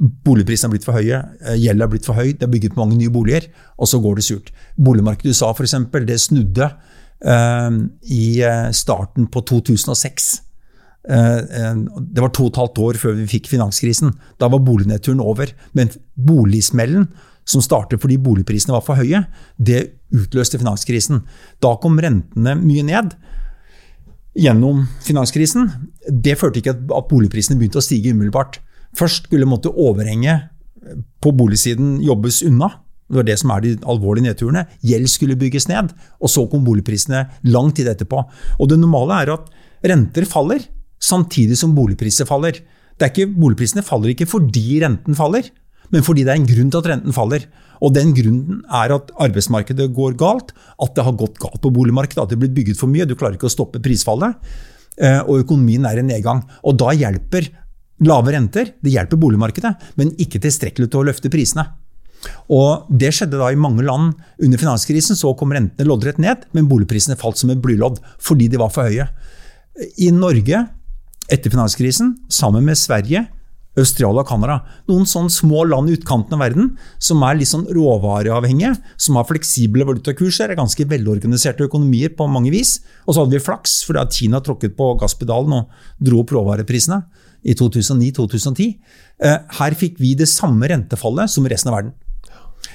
[0.00, 2.96] boligprisene har blitt for høye, gjelden gjelda har blitt for høy, det er bygget mange
[2.96, 4.52] nye boliger, og så går det surt.
[4.80, 5.76] Boligmarkedet i USA f.eks.,
[6.08, 10.30] det snudde uh, i eh, starten på 2006.
[11.02, 14.14] Uh, det var to og et halvt år før vi fikk finanskrisen.
[14.40, 15.52] Da var bolignedturen over.
[15.76, 17.10] Men boligsmellen
[17.48, 19.24] som startet fordi boligprisene var for høye,
[19.58, 21.24] det utløste finanskrisen.
[21.62, 23.16] Da kom rentene mye ned
[24.38, 25.68] gjennom finanskrisen.
[26.08, 28.60] Det førte ikke at boligprisene begynte å stige umiddelbart.
[28.98, 30.50] Først skulle måtte overhenget
[31.22, 32.68] på boligsiden jobbes unna.
[33.08, 34.66] Det var det som er de alvorlige nedturene.
[34.84, 38.22] Gjeld skulle bygges ned, og så kom boligprisene lang tid etterpå.
[38.58, 39.50] Og Det normale er at
[39.84, 40.64] renter faller
[41.02, 42.62] samtidig som boligpriser faller.
[43.02, 45.48] Er ikke, boligprisene faller ikke fordi renten faller,
[45.90, 47.46] men fordi det er en grunn til at renten faller.
[47.82, 52.22] Og den grunnen er at arbeidsmarkedet går galt, at det har gått galt på boligmarkedet,
[52.22, 54.38] at det er blitt bygget for mye, du klarer ikke å stoppe prisfallet,
[55.02, 56.44] eh, og økonomien er i nedgang.
[56.62, 57.50] Og da hjelper
[58.02, 61.66] lave renter det hjelper boligmarkedet, men ikke tilstrekkelig til å løfte prisene.
[62.52, 65.18] Og Det skjedde da i mange land under finanskrisen.
[65.18, 68.88] Så kom rentene loddrett ned, men boligprisene falt som et blylodd fordi de var for
[68.88, 69.08] høye.
[69.98, 70.66] I Norge,
[71.32, 73.26] etter finanskrisen, sammen med Sverige,
[73.72, 74.58] Australia og Canada.
[74.90, 79.24] Noen sånne små land i utkanten av verden som er litt sånn råvareavhengige, som har
[79.30, 82.80] fleksible valutakurser, er ganske velorganiserte økonomier på mange vis.
[83.06, 87.00] Og så hadde vi flaks fordi at Kina tråkket på gasspedalen og dro opp råvareprisene
[87.42, 88.70] i 2009-2010.
[89.22, 91.94] Eh, her fikk vi det samme rentefallet som resten av verden.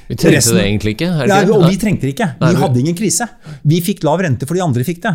[0.08, 1.08] Vi trengte Resten, det egentlig ikke?
[1.28, 2.28] Nei, og vi trengte det ikke.
[2.40, 3.28] Vi hadde ingen krise.
[3.68, 5.14] Vi fikk lav rente fordi andre fikk det.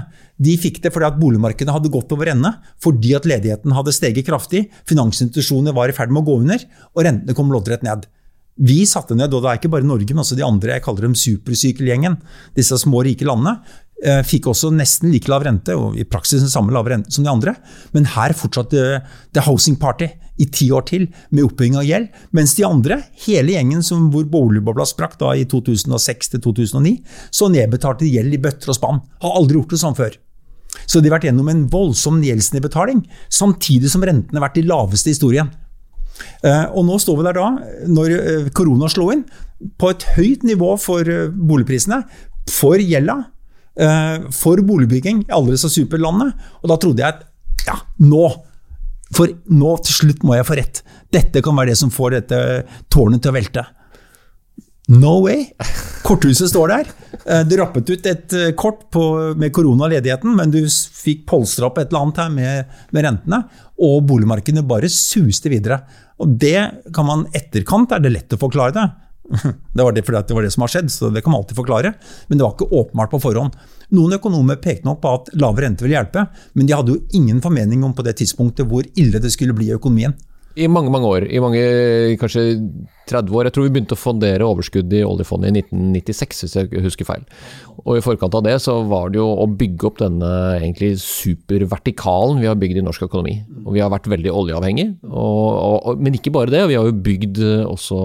[0.49, 2.51] De fikk det fordi at boligmarkedet hadde gått over ende,
[2.83, 7.07] fordi at ledigheten hadde steget kraftig, finansinstitusjoner var i ferd med å gå under, og
[7.09, 8.05] rentene kom loddrett ned.
[8.61, 11.09] Vi satte ned, og det er ikke bare Norge, men også de andre, jeg kaller
[11.09, 12.19] dem supersykkelgjengen,
[12.59, 13.63] disse små, rike landene,
[14.27, 17.31] fikk også nesten like lav rente, og i praksis den samme lave rente som de
[17.31, 17.55] andre.
[17.95, 20.09] Men her fortsatte The Housing Party
[20.41, 22.09] i ti år til med oppbygging av gjeld.
[22.35, 26.97] Mens de andre, hele gjengen som hvor boligbobla sprakk da i 2006 2009,
[27.31, 29.03] så nedbetalte gjeld i bøtter og spann.
[29.23, 30.17] Har aldri gjort det sånn før.
[30.87, 35.11] Så de har vært gjennom en voldsom gjeldsnedbetaling, samtidig som rentene har vært de laveste
[35.11, 35.53] i historien.
[36.45, 37.49] Eh, og nå står vi der da,
[37.91, 39.27] når eh, korona slo inn,
[39.79, 42.03] på et høyt nivå for eh, boligprisene,
[42.51, 43.21] for gjelda,
[44.37, 46.35] for boligbygging i alle disse superlandene.
[46.61, 47.23] Og da trodde jeg at
[47.65, 48.27] ja, nå
[49.13, 50.83] for nå til slutt må jeg få rett.
[51.13, 52.41] Dette kan være det som får dette
[52.93, 53.65] tårnet til å velte.
[54.93, 55.45] No way!
[56.03, 56.89] Korthuset står der.
[57.23, 59.05] Eh, du rappet ut et eh, kort på,
[59.39, 63.43] med koronaledigheten, men du fikk polstra opp et eller annet her med, med rentene,
[63.79, 65.83] og boligmarkedene bare suste videre.
[66.23, 68.89] Og det kan man etterkant er det lett å forklare det.
[69.77, 71.95] Det var det det var det som har skjedd, så det kan man alltid forklare.
[72.29, 73.57] Men det var ikke åpenbart på forhånd.
[73.97, 77.41] Noen økonomer pekte nok på at lave rente ville hjelpe, men de hadde jo ingen
[77.45, 80.15] formening om på det tidspunktet hvor ille det skulle bli i økonomien.
[80.53, 81.61] I mange mange år, i mange,
[82.21, 82.43] kanskje
[83.09, 83.47] 30 år.
[83.49, 87.23] Jeg tror vi begynte å fondere overskudd i oljefondet i 1996, hvis jeg husker feil.
[87.87, 92.43] Og I forkant av det så var det jo å bygge opp denne egentlig supervertikalen
[92.43, 93.39] vi har bygd i norsk økonomi.
[93.65, 96.67] Og Vi har vært veldig oljeavhengig, og, og, men ikke bare det.
[96.69, 98.03] Vi har jo bygd også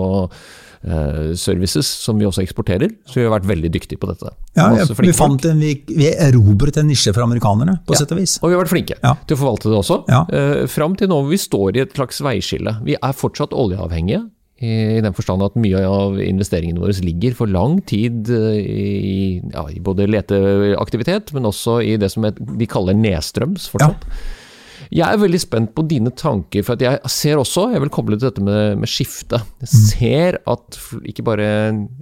[1.38, 2.94] services som vi også eksporterer.
[3.08, 4.32] Så vi har vært veldig dyktige på dette.
[4.58, 8.16] Ja, ja vi, fant en, vi, vi erobret en nisje for amerikanerne, på ja, sett
[8.16, 8.38] og vis.
[8.42, 9.14] Og vi har vært flinke ja.
[9.28, 10.00] til å forvalte det også.
[10.12, 10.24] Ja.
[10.32, 12.78] Uh, fram til nå hvor vi står i et slags veiskille.
[12.88, 14.26] Vi er fortsatt oljeavhengige.
[14.58, 19.20] I, i den forstand at mye av investeringene våre ligger for lang tid eh, i,
[19.54, 24.08] ja, i både leteaktivitet, men også i det som vi kaller nedstrøms fortsatt.
[24.10, 24.47] Ja.
[24.94, 28.30] Jeg er veldig spent på dine tanker, for jeg ser også, jeg vil koble til
[28.30, 29.42] dette med, med skifte.
[29.64, 29.82] Jeg mm.
[29.90, 30.80] ser at
[31.12, 31.50] ikke bare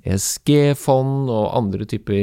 [0.05, 2.13] ESG-fond og andre typer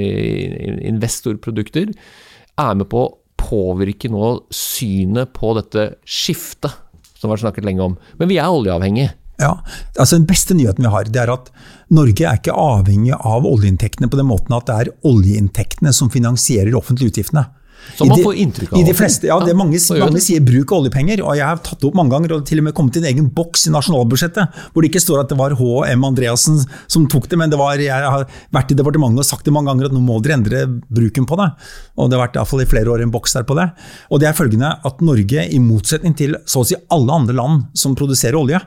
[0.92, 3.10] investorprodukter er med på å
[3.42, 6.78] påvirke nå synet på dette skiftet,
[7.18, 7.98] som vi har snakket lenge om.
[8.20, 9.16] Men vi er oljeavhengige.
[9.40, 9.56] Ja,
[9.98, 11.48] altså Den beste nyheten vi har, det er at
[11.92, 16.76] Norge er ikke avhengig av oljeinntektene på den måten at det er oljeinntektene som finansierer
[16.78, 17.48] offentlige utgiftene.
[17.96, 18.80] Som man får inntrykk av.
[18.80, 21.80] I de fleste, ja, det mange, mange sier bruk av oljepenger, og jeg har tatt
[21.82, 24.60] det opp mange ganger og til og med kommet til en egen boks i nasjonalbudsjettet,
[24.72, 26.06] hvor det ikke står at det var H.M.
[26.08, 29.54] Andreassen som tok det, men det var, jeg har vært i departementet og sagt det
[29.54, 31.50] mange ganger at nå må dere endre bruken på det.
[31.98, 33.68] Og det har vært i, hvert fall i flere år en boks der på det.
[34.10, 37.68] Og det er følgende at Norge, i motsetning til så å si alle andre land
[37.78, 38.60] som produserer olje,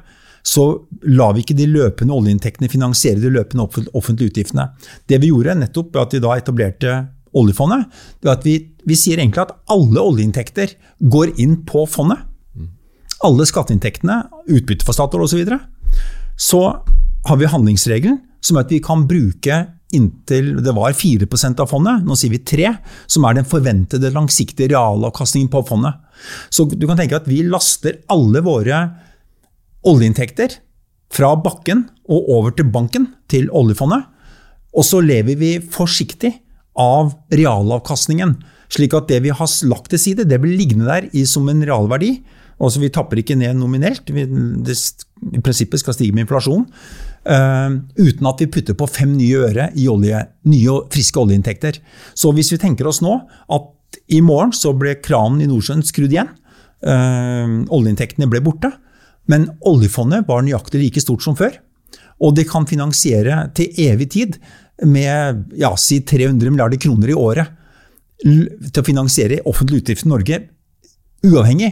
[0.45, 0.63] så
[1.09, 3.65] lar vi ikke de løpende oljeinntektene finansiere de løpende
[3.97, 4.67] offentlige utgiftene.
[5.09, 6.97] Det vi gjorde, nettopp at vi da etablerte
[7.35, 7.89] oljefondet,
[8.21, 8.55] det er at vi,
[8.87, 10.75] vi sier egentlig at alle oljeinntekter
[11.11, 12.23] går inn på fondet.
[13.25, 15.41] Alle skatteinntektene, utbytte for Statoil osv.
[15.45, 15.59] Så,
[16.49, 16.61] så
[17.29, 19.63] har vi handlingsregelen, som er at vi kan bruke
[19.95, 22.71] inntil det var 4% av fondet, nå sier vi 3
[23.11, 25.97] som er den forventede langsiktige realavkastningen på fondet.
[26.49, 28.81] Så du kan tenke at vi laster alle våre
[29.85, 30.57] oljeinntekter
[31.13, 34.07] fra bakken og over til banken, til oljefondet.
[34.75, 36.33] Og så lever vi forsiktig
[36.79, 38.35] av realavkastningen.
[38.71, 42.17] Slik at det vi har lagt til side, det blir liggende der som en realverdi.
[42.59, 44.09] Altså Vi tapper ikke ned nominelt.
[44.09, 44.75] Vi, det,
[45.35, 46.65] I prinsippet skal stige med inflasjon.
[47.25, 51.81] Uh, uten at vi putter på fem nye øre i olje, nye friske oljeinntekter.
[52.13, 56.13] Så hvis vi tenker oss nå at i morgen så ble kranen i Nordsjøen skrudd
[56.13, 56.31] igjen.
[56.85, 58.71] Uh, oljeinntektene ble borte.
[59.31, 61.57] Men oljefondet var nøyaktig like stort som før.
[62.23, 64.37] Og det kan finansiere til evig tid
[64.83, 67.53] med ja, si 300 milliarder kroner i året
[68.25, 70.43] til å finansiere offentlige utgifter i Norge,
[71.25, 71.71] uavhengig.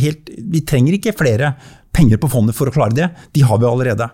[0.00, 1.54] Helt, vi trenger ikke flere
[1.96, 3.10] penger på fondet for å klare det.
[3.36, 4.08] De har vi allerede.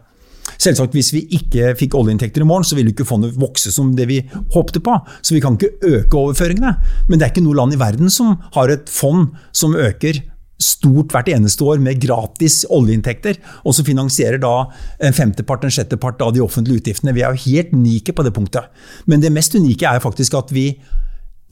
[0.63, 4.09] Selvsagt, Hvis vi ikke fikk oljeinntekter i morgen, så ville ikke fondet vokse som det
[4.11, 4.21] vi
[4.55, 4.95] håpte på.
[5.23, 6.75] Så vi kan ikke øke overføringene.
[7.09, 10.21] Men det er ikke noe land i verden som har et fond som øker
[10.63, 14.55] stort hvert eneste år med gratis oljeinntekter, og så finansierer da
[15.03, 17.15] en femtepart, en sjettepart av de offentlige utgiftene.
[17.17, 18.71] Vi er jo helt unike på det punktet.
[19.11, 20.71] Men det mest unike er faktisk at vi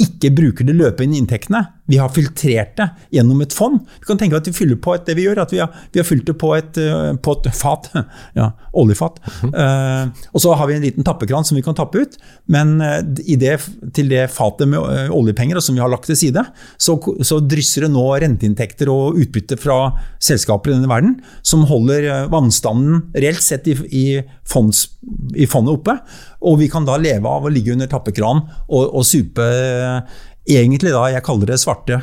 [0.01, 1.65] ikke bruker de løpende inntektene.
[1.91, 2.87] Vi har filtrert det
[3.17, 3.81] gjennom et fond.
[3.99, 6.03] Vi kan tenke at vi fyller på et, det vi gjør, at vi har, vi
[6.03, 7.91] har fylt det på et, eh, på et fat.
[8.37, 9.17] Ja, oljefat.
[9.43, 9.51] Mm.
[9.55, 12.15] Uh, og så har vi en liten tappekran som vi kan tappe ut.
[12.53, 13.57] Men uh, det,
[13.97, 16.45] til det fatet med oljepenger oljepenger som vi har lagt til side,
[16.79, 22.29] så, så, drysser det nå renteinntekter og utbytte fra selskaper i denne verden som holder
[22.31, 24.07] vannstanden reelt sett i, i,
[24.45, 24.89] fonds,
[25.35, 25.97] i fondet oppe.
[26.41, 29.45] Og vi kan da leve av å ligge under tappekran og, og supe
[30.50, 32.00] egentlig da, jeg kaller det svarte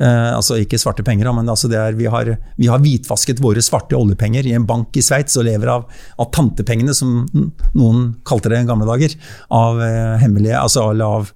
[0.00, 3.98] eh, altså ikke svarte penger, men altså er, vi, har, vi, har, hvitvasket våre svarte
[3.98, 5.88] oljepenger i en bank i Sveits og lever av,
[6.18, 7.26] av, tantepengene, som
[7.74, 9.16] noen kalte det i gamle dager.
[9.54, 11.32] Av eh, hemmelige, altså av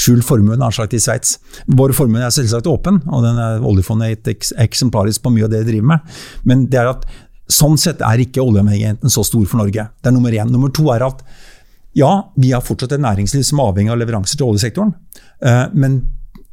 [0.00, 1.38] skjult formue i Sveits.
[1.66, 5.64] Vår formue er selvsagt åpen, og den er oljefondet er eksemplarisk på mye av det
[5.64, 6.20] de driver med.
[6.48, 7.04] Men det er at
[7.50, 9.88] sånn sett er ikke oljeavhengigheten så stor for Norge.
[10.00, 10.52] Det er nummer én.
[10.52, 11.24] Nummer to er at
[11.92, 14.94] ja, vi har fortsatt et næringsliv som er avhengig av leveranser til oljesektoren.
[15.42, 16.00] Eh, men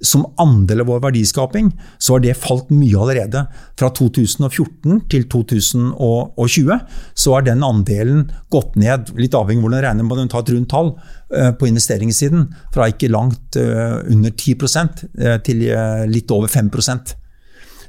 [0.05, 3.43] som andel av vår verdiskaping, så har det falt mye allerede.
[3.79, 6.81] Fra 2014 til 2020
[7.17, 10.69] så har den andelen gått ned, litt avhengig av hvordan regner man tar et rundt
[10.73, 10.91] tall,
[11.33, 12.45] eh, på investeringssiden.
[12.73, 15.07] Fra ikke langt eh, under 10%
[15.45, 15.65] til
[16.07, 17.15] litt over 5%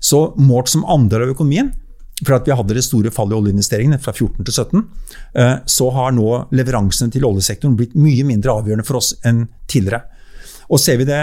[0.00, 1.72] Så målt som andel av økonomien
[2.24, 4.84] for at vi hadde det store fallet i oljeinvesteringene fra 14 til 17,
[5.38, 10.02] eh, så har nå leveransene til oljesektoren blitt mye mindre avgjørende for oss enn tidligere.
[10.68, 11.22] Og Ser vi det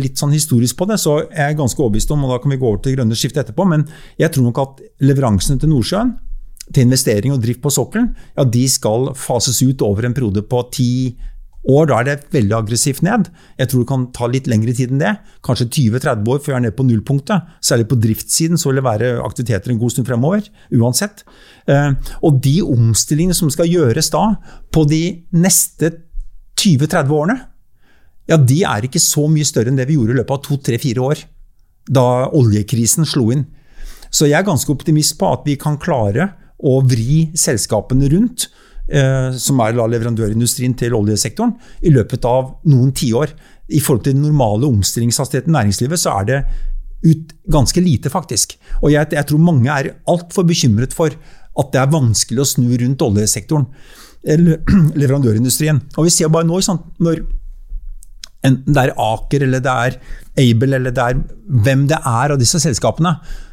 [0.00, 2.60] litt sånn historisk på det, så er jeg ganske overbevist om, og da kan vi
[2.60, 3.84] gå over til grønne skiftet etterpå, men
[4.20, 6.14] jeg tror nok at leveransene til Nordsjøen,
[6.72, 10.62] til investering og drift på sokkelen, ja, de skal fases ut over en periode på
[10.72, 11.16] 10
[11.68, 13.28] år, da er det veldig aggressivt ned.
[13.60, 15.14] Jeg tror det kan ta litt lengre tid enn det.
[15.44, 17.50] Kanskje 20-30 år før jeg er nede på nullpunktet.
[17.64, 20.48] Særlig på driftssiden så vil det være aktiviteter en god stund fremover.
[20.78, 21.24] Uansett.
[21.68, 21.92] Eh,
[22.24, 24.24] og de omstillingene som skal gjøres da,
[24.72, 25.02] på de
[25.36, 25.92] neste
[26.58, 27.38] 20-30 årene,
[28.28, 31.04] ja, de er ikke så mye større enn det vi gjorde i løpet av to-tre-fire
[31.04, 31.22] år.
[31.88, 33.46] Da oljekrisen slo inn.
[34.08, 38.48] Så jeg er ganske optimist på at vi kan klare å vri selskapene rundt
[38.88, 41.52] Eh, som er leverandørindustrien til oljesektoren,
[41.84, 43.34] i løpet av noen tiår.
[43.68, 46.38] I forhold til den normale omstillingshastigheten i næringslivet, så er det
[47.04, 48.56] ut ganske lite, faktisk.
[48.80, 52.70] Og jeg, jeg tror mange er altfor bekymret for at det er vanskelig å snu
[52.80, 53.66] rundt oljesektoren,
[54.24, 54.62] eller
[55.02, 55.82] leverandørindustrien.
[55.98, 57.20] Og vi ser bare nå, sant, når
[58.48, 60.00] enten det er Aker eller det er
[60.38, 61.20] Able eller det er
[61.66, 63.47] hvem det er av disse selskapene, Eh,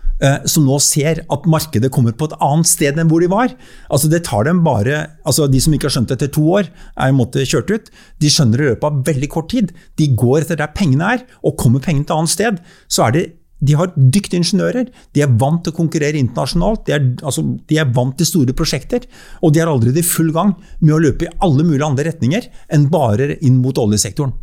[0.47, 3.51] som nå ser at markedet kommer på et annet sted enn hvor de var.
[3.91, 6.69] Altså det tar dem bare, altså De som ikke har skjønt det etter to år,
[6.95, 7.89] er i måte kjørt ut.
[8.23, 9.73] De skjønner det i løpet av veldig kort tid.
[9.99, 12.61] De går etter der pengene er, og kommer pengene til et annet sted.
[12.87, 13.25] så er det
[13.65, 17.77] de har dyktige ingeniører, de er vant til å konkurrere internasjonalt, de er, altså, de
[17.79, 19.05] er, vant til store prosjekter.
[19.41, 22.49] Og de er allerede i full gang med å løpe i alle mulige andre retninger
[22.75, 24.35] enn bare inn mot oljesektoren.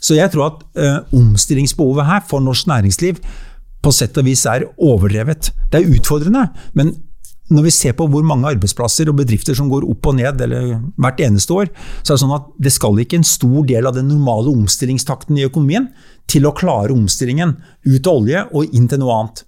[0.00, 3.18] Så jeg tror at ø, omstillingsbehovet her for norsk næringsliv
[3.80, 5.52] på sett og vis er overdrevet.
[5.72, 6.92] Det er utfordrende, men
[7.50, 10.76] når vi ser på hvor mange arbeidsplasser og bedrifter som går opp og ned eller
[11.00, 13.96] hvert eneste år, så er det sånn at det skal ikke en stor del av
[13.96, 15.88] den normale omstillingstakten i økonomien
[16.30, 17.56] til å klare omstillingen
[17.88, 19.42] ut av olje og inn til noe annet.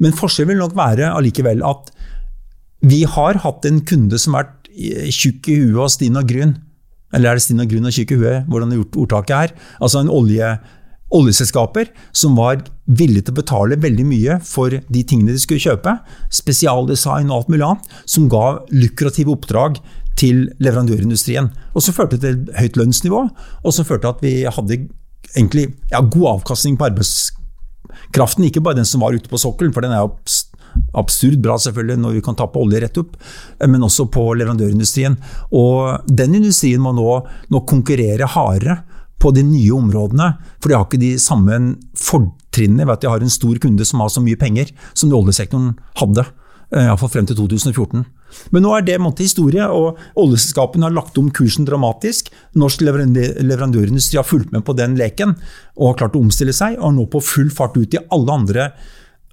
[0.00, 1.92] Men forskjellen vil nok være allikevel at
[2.84, 6.56] vi har hatt en kunde som har vært tjukk i huet og stinn og grunn.
[7.14, 9.54] Eller er det stinn og grunn og tjukk i huet, hvordan ordtaket er?
[9.84, 10.48] Altså en olje
[11.14, 15.96] oljeselskaper som var villige til å betale veldig mye for de tingene de skulle kjøpe,
[16.34, 19.78] spesialdesign og alt mulig annet, som ga lukrative oppdrag
[20.20, 21.50] til leverandørindustrien.
[21.74, 23.22] Og så førte det til høyt lønnsnivå,
[23.64, 24.80] og så førte det at vi hadde
[25.34, 28.46] egentlig ja, god avkastning på arbeidskraften.
[28.46, 30.12] Ikke bare den som var ute på sokkelen, for den er jo
[30.98, 33.14] absurd bra selvfølgelig når vi kan tappe olje rett opp,
[33.62, 35.16] men også på leverandørindustrien.
[35.54, 37.08] Og den industrien må nå,
[37.50, 38.82] nå konkurrere hardere
[39.24, 41.56] på de nye områdene, for de har ikke de samme
[41.96, 45.72] fortrinnene ved at de har en stor kunde som har så mye penger som oljesektoren
[46.00, 46.26] hadde.
[46.74, 48.04] Eh, Iallfall frem til 2014.
[48.54, 52.32] Men nå er det måte historie, og oljeselskapene har lagt om kursen dramatisk.
[52.58, 55.36] Norsk leverandørindustri har fulgt med på den leken
[55.78, 58.38] og har klart å omstille seg, og er nå på full fart ut i alle
[58.40, 58.68] andre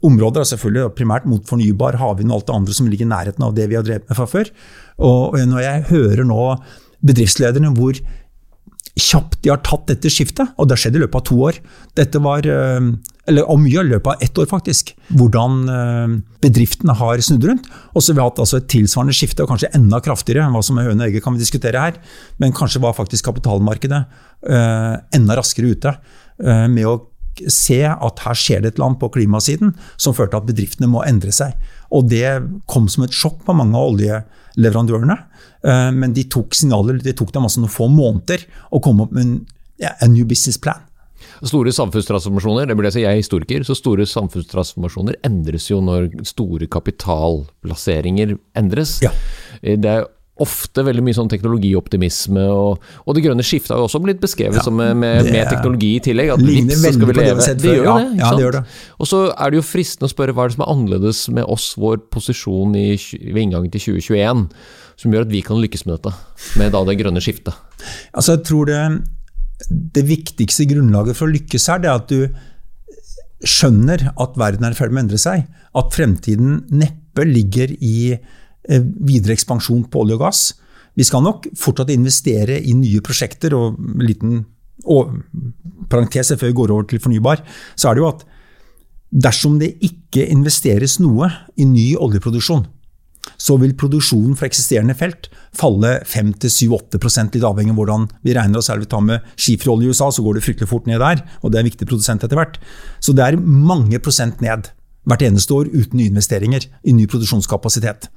[0.05, 0.45] områder.
[0.51, 3.67] selvfølgelig Primært mot fornybar, havvind og alt det andre som ligger i nærheten av det
[3.71, 4.53] vi har drevet med fra før.
[5.01, 6.45] Og når jeg hører nå
[7.01, 7.97] bedriftslederne hvor
[8.99, 11.59] kjapt de har tatt dette skiftet, og det har skjedd i løpet av to år.
[11.97, 12.89] Dette var, eh,
[13.31, 14.91] eller og mye i løpet av ett år, faktisk.
[15.15, 17.69] Hvordan eh, bedriftene har snudd rundt.
[17.95, 20.49] Og så har vi hatt altså et tilsvarende skifte, og kanskje enda kraftigere.
[20.51, 22.01] Hva som er høne og egget kan vi diskutere her,
[22.41, 24.01] men kanskje var faktisk kapitalmarkedet
[24.49, 25.95] uh, enda raskere ute
[26.41, 26.95] med å
[27.53, 30.89] se at her skjer det et eller annet på klimasiden som førte til at bedriftene
[30.89, 31.53] må endre seg.
[31.93, 32.41] Og det
[32.71, 34.39] kom som et sjokk på mange av oljeleverandørene.
[35.63, 39.15] Eh, men de tok signaler, det tok dem altså noen få måneder å komme opp
[39.15, 39.35] med en,
[39.81, 40.81] ja, en new business plan.
[41.41, 46.11] Store samfunnstransformasjoner, det burde jeg si, jeg er historiker, så store samfunnstransformasjoner endres jo når
[46.27, 48.99] store kapitalplasseringer endres.
[49.05, 49.13] Ja.
[49.61, 50.09] Eh, det er
[50.43, 54.59] ofte veldig mye sånn teknologioptimisme, og, og det grønne skiftet har jo også blitt beskrevet
[54.59, 56.33] ja, som med, med, med, teknologi i tillegg.
[56.35, 57.77] At veldig på det vi har sett før.
[57.77, 58.63] Ja, det, ja, det gjør det.
[58.97, 61.49] Og så er det jo fristende å spørre hva er det som er annerledes med
[61.55, 62.85] oss, vår posisjon i,
[63.29, 64.45] ved inngangen til 2021,
[65.01, 66.13] som gjør at vi kan lykkes med dette,
[66.61, 67.57] med da det grønne skiftet?
[68.11, 68.81] Altså, jeg tror det,
[69.97, 74.75] det viktigste grunnlaget for å lykkes her, det er at du skjønner at verden er
[74.75, 75.47] i ferd med å endre seg.
[75.77, 78.17] At fremtiden neppe ligger i
[78.69, 80.41] videre ekspansjon på olje og gass.
[80.97, 83.55] Vi skal nok fortsatt investere i nye prosjekter.
[83.55, 84.45] og en liten
[84.85, 85.21] og,
[85.89, 87.43] parentes før vi går over til fornybar,
[87.75, 88.23] så er det jo at
[89.11, 92.65] dersom det ikke investeres noe i ny oljeproduksjon,
[93.37, 96.97] så vil produksjonen fra eksisterende felt falle 5-7-8
[97.35, 98.69] litt avhengig av hvordan vi regner oss.
[98.69, 101.23] Særlig vi tar med skiferolje i USA, så går det fryktelig fort ned der.
[101.41, 102.57] Og det er en viktig produsent etter hvert.
[102.99, 104.71] Så det er mange prosent ned
[105.09, 108.09] hvert eneste år uten nyinvesteringer i ny produksjonskapasitet.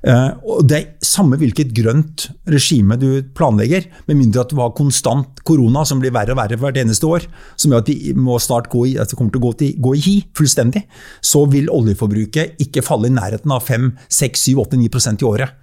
[0.00, 4.72] Uh, og Det er samme hvilket grønt regime du planlegger, med mindre at du har
[4.76, 7.26] konstant korona som blir verre og verre hvert eneste år,
[7.60, 9.96] som gjør at vi må snart gå i, at kommer til å gå, til, gå
[9.98, 10.86] i hi fullstendig,
[11.20, 15.60] så vil oljeforbruket ikke falle i nærheten av 5-6-7-8-9% i året.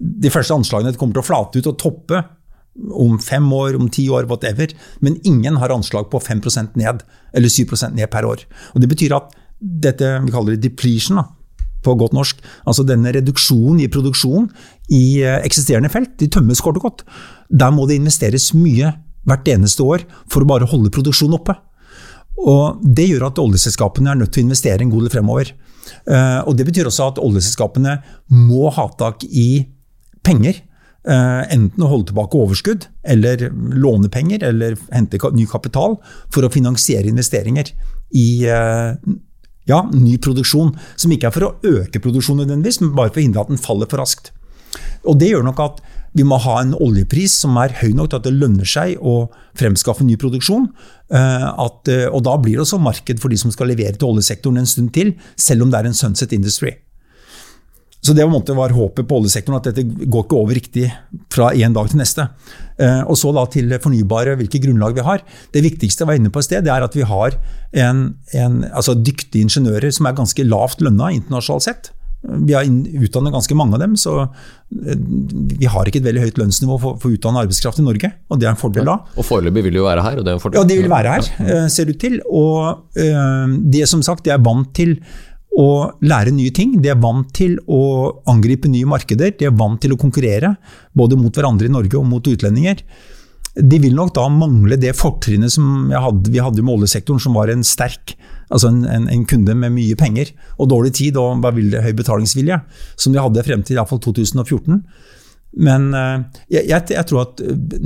[0.00, 2.22] De første anslagene kommer til å flate ut og toppe
[2.92, 7.02] om fem år, om ti år, whatever, men ingen har anslag på 5% ned,
[7.36, 8.44] eller 7% ned per år.
[8.74, 11.20] Og Det betyr at dette vi kaller det depletion,
[11.84, 12.40] på godt norsk.
[12.68, 14.48] Altså denne reduksjonen i produksjon
[14.92, 17.04] i eh, eksisterende felt, de tømmes kort og godt.
[17.50, 18.94] Der må det investeres mye
[19.28, 21.56] hvert eneste år for å bare holde produksjonen oppe.
[22.40, 25.52] Og Det gjør at oljeselskapene er nødt til å investere en god del fremover.
[26.06, 28.00] Eh, og Det betyr også at oljeselskapene
[28.48, 29.66] må ha tak i
[30.24, 30.62] penger.
[31.08, 35.96] Eh, enten å holde tilbake overskudd, eller låne penger, eller hente ny kapital
[36.28, 37.72] for å finansiere investeringer
[38.12, 38.44] i
[39.70, 40.74] ja, ny produksjon.
[41.00, 43.62] Som ikke er for å øke produksjonen nødvendigvis, men bare for å hindre at den
[43.62, 44.32] faller for raskt.
[45.08, 45.80] Og Det gjør nok at
[46.18, 49.30] vi må ha en oljepris som er høy nok til at det lønner seg å
[49.58, 50.66] fremskaffe ny produksjon.
[51.14, 54.10] Eh, at, eh, og Da blir det også marked for de som skal levere til
[54.10, 56.74] oljesektoren en stund til, selv om det er en sunset industry.
[58.00, 60.86] Så det var håpet på oljesektoren, at dette går ikke over riktig
[61.32, 62.26] fra en dag til neste.
[62.80, 65.24] Eh, og så da til fornybare, hvilke grunnlag vi har.
[65.52, 67.36] Det viktigste jeg var inne på et sted, det er at vi har
[67.84, 68.04] en,
[68.40, 71.92] en, altså dyktige ingeniører som er ganske lavt lønna internasjonalt sett.
[72.20, 74.96] Vi har utdannet ganske mange av dem, så eh,
[75.60, 78.14] vi har ikke et veldig høyt lønnsnivå for, for utdannet arbeidskraft i Norge.
[78.32, 78.96] Og det er en fordel da.
[79.20, 80.20] Og foreløpig vil de jo være her?
[80.20, 80.62] og det er en fordel.
[80.62, 82.22] Ja, de vil være her, eh, ser det ut til.
[82.32, 82.96] Og
[83.76, 84.96] det som sagt, de er vant til
[85.58, 85.68] å
[86.06, 86.76] lære nye ting.
[86.82, 87.82] De er vant til å
[88.30, 89.32] angripe nye markeder.
[89.38, 90.54] De er vant til å konkurrere,
[90.96, 92.84] både mot hverandre i Norge og mot utlendinger.
[93.58, 97.50] De vil nok da mangle det fortrinnet som hadde, vi hadde i målesektoren, som var
[97.50, 98.14] en sterk
[98.50, 102.60] altså en, en, en, kunde med mye penger og dårlig tid og høy betalingsvilje,
[102.98, 104.80] som de hadde frem til iallfall 2014.
[105.58, 106.20] Men eh,
[106.52, 107.80] jeg, jeg, jeg, tror at eh,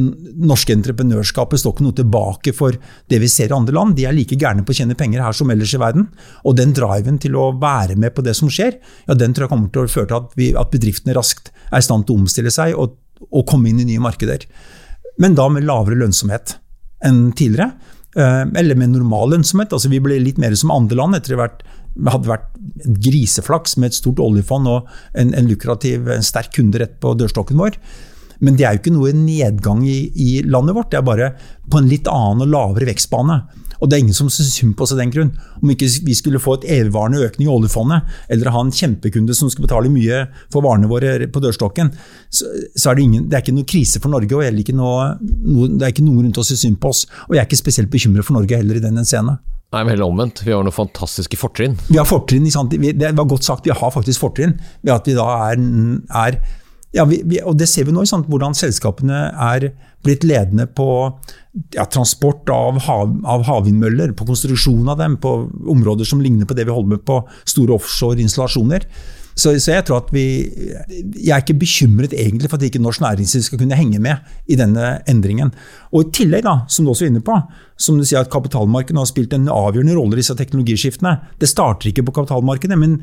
[0.44, 2.76] norske entreprenørskapet står ikke noe tilbake for
[3.10, 3.96] det vi ser i andre land.
[3.96, 6.10] De er like gærne på å tjene penger her som ellers i verden.
[6.44, 8.76] Og den driven til å være med på det som skjer,
[9.08, 11.80] ja, den tror jeg kommer til å føre til at, vi, at bedriftene raskt er
[11.80, 12.98] i stand til å omstille seg og,
[13.30, 14.44] og, komme inn i nye markeder.
[15.22, 16.58] Men da med lavere lønnsomhet
[17.04, 17.72] enn tidligere.
[18.14, 19.72] Eh, eller med normal lønnsomhet.
[19.72, 21.46] altså Vi ble litt mer som andre land etter å
[21.94, 26.80] vært hadde vært griseflaks med et stort oljefond og en, en lukrativ, en sterk kunde
[26.82, 27.78] rett på dørstokken vår.
[28.44, 31.34] Men det er jo ikke noe nedgang i, i, landet vårt, det er bare
[31.70, 33.38] på en litt annen og lavere vekstbane.
[33.82, 35.32] Og det er ingen som syns synd på oss av den grunn.
[35.60, 39.50] Om ikke vi skulle få et evigvarende økning i oljefondet, eller ha en kjempekunde som
[39.52, 40.22] skal betale mye
[40.52, 41.90] for varene våre på dørstokken,
[42.32, 45.10] så, så er det, ingen, det er ikke noe krise for Norge, og ikke noe,
[45.20, 47.04] noe, det er ikke noen rundt oss som syns synd på oss.
[47.28, 49.38] Og jeg er ikke spesielt bekymret for Norge heller i den henseende.
[49.72, 50.44] Nei, men heller omvendt.
[50.44, 51.78] Vi har noen fantastiske fortrinn.
[51.88, 55.24] Vi har fortrinn, Det var godt sagt, vi har faktisk fortrinn ved at vi da
[55.48, 55.58] er,
[56.14, 56.38] er
[56.94, 59.72] ja, vi, vi, og det ser vi nå, sant, hvordan selskapene er
[60.04, 60.86] blitt ledende på
[61.74, 65.34] ja, transport av, hav, av, havvindmøller, på konstruksjon av dem, på
[65.74, 67.18] områder som ligner på det vi holder med på
[67.50, 68.86] store offshore-installasjoner.
[69.34, 70.24] Så, så, jeg tror at vi
[71.18, 74.58] Jeg er ikke bekymret egentlig for at ikke norsk næringsliv skal kunne henge med i
[74.58, 75.52] denne endringen.
[75.92, 77.36] Og i tillegg, da, som du også er inne på,
[77.76, 81.16] som du sier at kapitalmarkedet har spilt en avgjørende rolle i disse teknologiskiftene.
[81.40, 83.00] Det starter ikke på kapitalmarkedet, men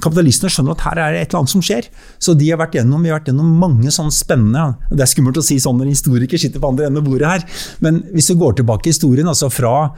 [0.00, 1.90] kapitalistene skjønner at her er det et eller annet som skjer.
[2.22, 5.38] Så de har vært gjennom, vi har vært gjennom mange sånn spennende Det er skummelt
[5.40, 7.46] å si sånn når historiker sitter på andre enden av bordet her,
[7.84, 9.92] men hvis du går tilbake i historien, altså fra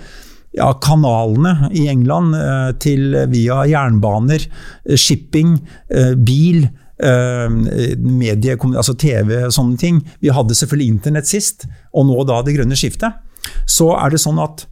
[0.57, 4.45] ja, kanalene i England eh, til via jernbaner,
[4.85, 5.59] eh, shipping,
[5.91, 6.69] eh, bil,
[7.03, 9.97] medie, altså TV og sånne ting.
[10.23, 13.17] Vi hadde selvfølgelig internett sist, og nå da det grønne skiftet.
[13.67, 14.63] Så er det sånn at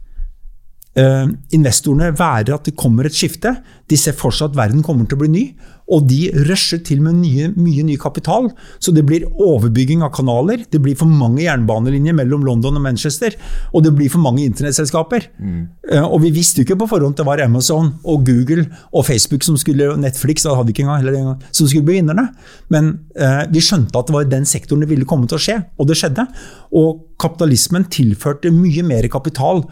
[0.91, 3.53] Uh, investorene værer at det kommer et skifte.
[3.87, 5.43] De ser for seg at verden kommer til å bli ny,
[5.91, 8.49] og de rusher til med nye, mye ny kapital.
[8.83, 13.37] Så det blir overbygging av kanaler, det blir for mange jernbanelinjer mellom London og Manchester,
[13.71, 15.29] og det blir for mange internettselskaper.
[15.39, 15.61] Mm.
[15.93, 19.07] Uh, og vi visste jo ikke på forhånd at det var Amazon og Google og
[19.07, 22.27] Facebook som skulle Netflix hadde vi ikke engang, engang, som skulle bli vinnerne.
[22.73, 25.57] Men uh, vi skjønte at det var den sektoren det ville komme til å skje,
[25.79, 26.27] og det skjedde.
[26.75, 29.63] Og kapitalismen tilførte mye mer kapital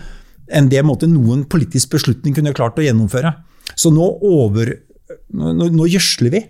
[0.49, 3.33] enn det måte, noen politisk beslutning kunne klart å gjennomføre.
[3.77, 4.73] Så nå, over,
[5.33, 6.43] nå, nå gjødsler vi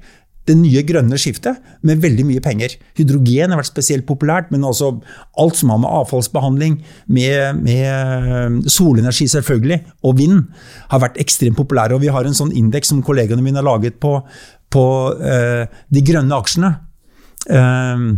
[0.49, 2.73] det nye grønne skiftet med veldig mye penger.
[2.97, 4.91] Hydrogen har vært spesielt populært, men også
[5.41, 6.79] alt som har med avfallsbehandling,
[7.13, 10.47] med, med, solenergi selvfølgelig, og vind,
[10.89, 11.97] har vært ekstremt populære.
[11.97, 14.15] Og vi har en sånn indeks som kollegaene mine har laget på,
[14.73, 14.87] på
[15.19, 16.73] uh, de grønne aksjene.
[17.49, 18.17] Uh,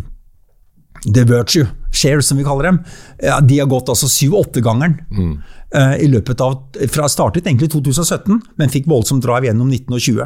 [1.01, 2.83] The Virtue Share, som vi kaller dem,
[3.25, 4.99] ja, de har gått altså syv-åtte-gangeren.
[5.11, 5.33] Mm.
[5.71, 6.57] Uh, i løpet av,
[6.91, 10.25] fra Startet egentlig i 2017, men fikk voldsomt drive gjennom 1920.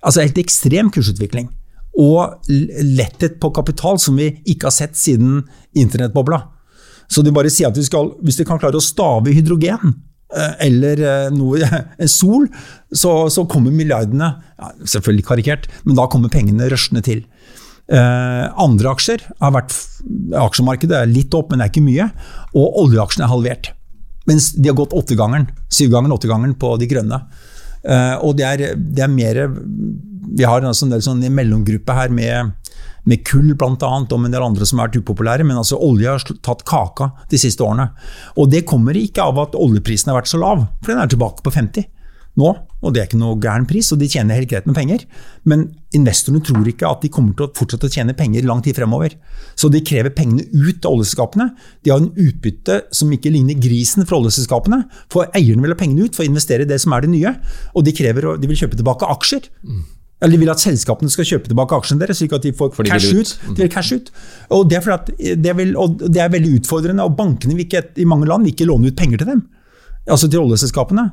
[0.00, 1.50] Altså helt ekstrem kursutvikling.
[2.00, 5.42] Og letthet på kapital som vi ikke har sett siden
[5.76, 6.40] internettbobla.
[7.12, 10.54] Så de bare sier at vi skal, hvis de kan klare å stave hydrogen uh,
[10.64, 12.48] eller uh, noe, en sol,
[12.88, 17.20] så, så kommer milliardene ja, Selvfølgelig karikert, men da kommer pengene rushende til.
[17.84, 19.74] Eh, andre aksjer har vært
[20.40, 22.06] Aksjemarkedet er litt opp, men det er ikke mye.
[22.56, 23.70] Og oljeaksjene er halvert.
[24.28, 25.48] Mens de har gått åttegangeren.
[25.68, 27.20] Syvgangeren, åttegangeren på de grønne.
[27.84, 29.40] Eh, og det er, det er mer
[30.34, 32.54] Vi har en del sånn mellomgruppe her med,
[33.04, 33.74] med kull bl.a.
[33.76, 35.46] og en del andre som har vært upopulære.
[35.46, 37.90] Men altså olje har tatt kaka de siste årene.
[38.40, 41.44] Og det kommer ikke av at oljeprisen har vært så lav, for den er tilbake
[41.44, 41.90] på 50
[42.34, 42.50] nå,
[42.84, 45.04] og det er ikke noe gæren pris, og de tjener helt greit med penger.
[45.46, 48.74] Men investorene tror ikke at de kommer til å fortsette å tjene penger lang tid
[48.76, 49.14] fremover.
[49.54, 51.48] Så de krever pengene ut av oljeselskapene.
[51.86, 54.82] De har en utbytte som ikke ligner grisen fra oljeselskapene.
[55.14, 57.36] For eierne vil ha pengene ut for å investere i det som er det nye,
[57.72, 59.46] og de, krever, de vil kjøpe tilbake aksjer.
[59.62, 59.84] Mm.
[60.24, 62.90] Eller de vil at selskapene skal kjøpe tilbake aksjene deres, slik at de får de
[62.90, 63.32] cash, ut.
[63.44, 63.56] ut.
[63.58, 64.10] De cash ut.
[64.56, 68.26] Og det, er det, vil, og det er veldig utfordrende, og bankene ikke, i mange
[68.30, 69.42] land vil ikke låne ut penger til dem.
[70.04, 71.08] Altså til oljeselskapene.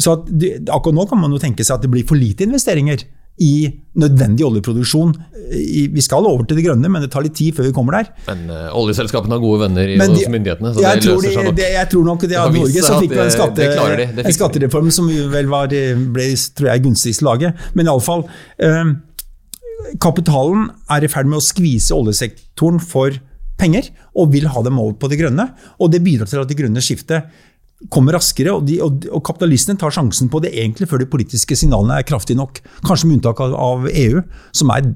[0.00, 3.04] Så de, akkurat nå kan man jo tenke seg at det blir for lite investeringer
[3.40, 5.14] i nødvendig oljeproduksjon.
[5.56, 7.96] I, vi skal over til det grønne, men det tar litt tid før vi kommer
[7.96, 8.10] der.
[8.26, 11.56] Men uh, oljeselskapene har gode venner i, de, hos myndighetene, så det løser seg nok.
[11.56, 14.08] Det, jeg tror nok det, av Norge så fikk vi en, skatte, de.
[14.24, 15.72] en skattereform som vel var,
[16.16, 16.28] ble
[16.58, 17.64] tror jeg, gunstigst laget.
[17.78, 18.92] Men iallfall uh,
[20.04, 23.16] Kapitalen er i ferd med å skvise oljesektoren for
[23.60, 25.48] penger, og vil ha dem over på det grønne.
[25.80, 27.32] Og det bidrar til at det grønne skiftet
[27.88, 31.56] kommer raskere, og, de, og, og, kapitalistene tar sjansen på det egentlig før de politiske
[31.56, 32.60] signalene er kraftige nok.
[32.84, 34.20] Kanskje med unntak av, av EU,
[34.56, 34.92] som er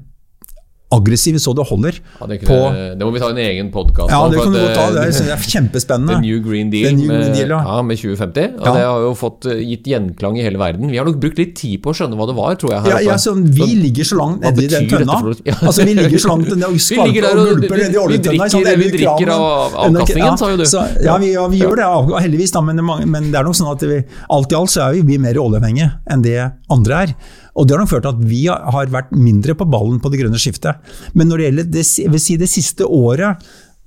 [0.95, 1.99] aggressive så det holder.
[2.19, 2.57] Ja, det, på,
[2.97, 4.41] det, må vi ta en egen podkast ja, det.
[4.55, 4.65] Det
[4.95, 6.17] det er kjempespennende.
[6.17, 7.81] The New Green Deal, New Green Deal med, ja.
[7.85, 8.57] med, 2050.
[8.59, 10.89] Og Det har jo fått eh, gitt gjenklang i hele verden.
[10.91, 12.85] Vi har nok brukt litt tid på å skjønne hva det var, tror jeg.
[12.85, 15.21] her ja, Så vi ligger så langt nedi den tønna.
[15.65, 18.49] Altså, vi ligger så langt nedi og skvalper og gulper nedi oljetønna.
[18.85, 20.65] Vi drikker av avkastningen, sa jo du.
[21.05, 21.89] Ja, vi, vi gjør det,
[22.25, 24.01] heldigvis, men, men, det er nok sånn at vi,
[24.35, 26.37] alt i alt så er vi mer oljeavhengige enn det
[26.73, 27.15] andre er.
[27.55, 30.19] Og Det har nok ført til at vi har vært mindre på ballen på det
[30.23, 30.81] grønne skiftet.
[31.15, 33.43] Men når det gjelder det, si det siste året,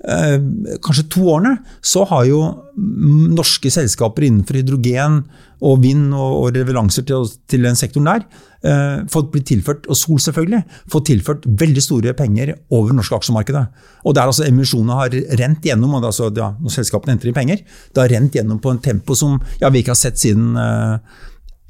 [0.09, 0.39] eh,
[0.85, 2.41] kanskje to årene, så har jo
[2.79, 5.23] norske selskaper innenfor hydrogen
[5.67, 8.27] og vind og, og revelanser til, til, den sektoren der,
[8.63, 10.63] eh, fått blitt tilført, og sol selvfølgelig,
[10.93, 13.65] fått tilført veldig store penger over det norske aksjemarkedet.
[14.07, 18.05] Og der altså emisjonene har rent gjennom, altså, ja, når selskapene henter inn penger, det
[18.05, 21.27] har rent gjennom på en tempo som ja, vi ikke har sett siden eh,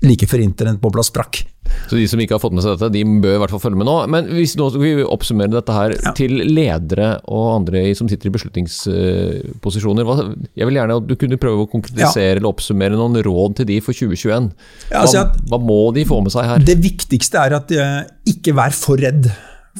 [0.06, 1.40] like før internettbobla sprakk.
[1.88, 3.80] Så de som ikke har fått med seg dette, de bør i hvert fall følge
[3.80, 3.96] med nå.
[4.12, 6.12] Men hvis nå skal vi oppsummere dette her ja.
[6.16, 10.12] til ledere og andre som sitter i beslutningsposisjoner.
[10.58, 12.36] Jeg vil gjerne at du kunne prøve å konkretisere ja.
[12.36, 14.50] eller oppsummere noen råd til de for 2021.
[14.88, 16.68] Hva, altså hva, må de få med seg her?
[16.68, 19.30] Det viktigste er at uh, ikke vær for redd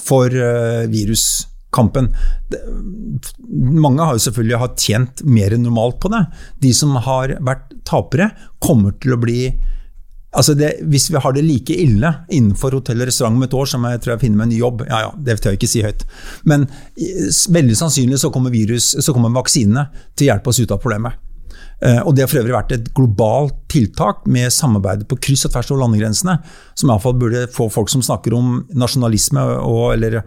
[0.02, 2.10] for uh, viruskampen.
[3.78, 6.26] Mange har jo selvfølgelig har tjent mer enn normalt på det.
[6.64, 9.40] De som har vært tapere, kommer til å bli
[10.36, 13.70] Altså det, hvis vi har det like ille innenfor hotell og restaurant om et år
[13.70, 15.70] som jeg tror jeg finner meg en ny jobb, ja ja, det tør jeg ikke
[15.72, 16.04] si høyt.
[16.50, 16.66] Men
[17.56, 21.16] veldig sannsynlig så kommer, virus, så kommer vaksinene til å hjelpe oss ut av problemet.
[21.80, 25.54] Eh, og Det har for øvrig vært et globalt tiltak med samarbeid på kryss og
[25.54, 26.38] tvers over landegrensene,
[26.74, 30.20] som iallfall burde få folk som snakker om nasjonalisme og, eller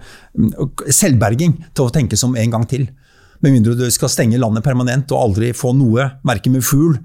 [0.89, 2.87] selvberging, til å tenke som en gang til.
[3.41, 6.97] Med mindre du skal stenge landet permanent og aldri få noe, verken med fugl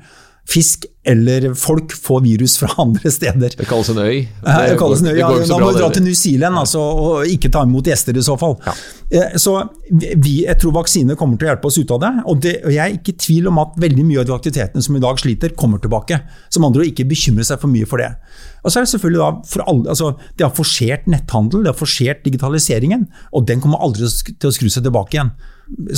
[0.47, 3.55] fisk eller folk får virus fra andre steder.
[3.59, 4.27] Det kalles en øy?
[4.27, 7.31] Det, det kalles en øy, ja, Da må du dra til New Zealand altså, og
[7.31, 8.57] ikke ta imot gjester i så fall.
[8.67, 8.75] Ja.
[9.11, 9.55] Eh, så
[9.91, 12.13] vi, Jeg tror vaksine kommer til å hjelpe oss ut av det.
[12.25, 14.87] Og, det, og jeg er ikke i tvil om at veldig mye av de aktivitetene
[14.87, 16.21] som i dag sliter, kommer tilbake.
[16.51, 18.13] Som andre ord ikke bekymre seg for mye for det.
[18.65, 21.79] Og så er Det selvfølgelig da, for alle, altså, det har forsert netthandel, det har
[21.79, 25.35] forsert digitaliseringen, og den kommer aldri til å skru seg tilbake igjen.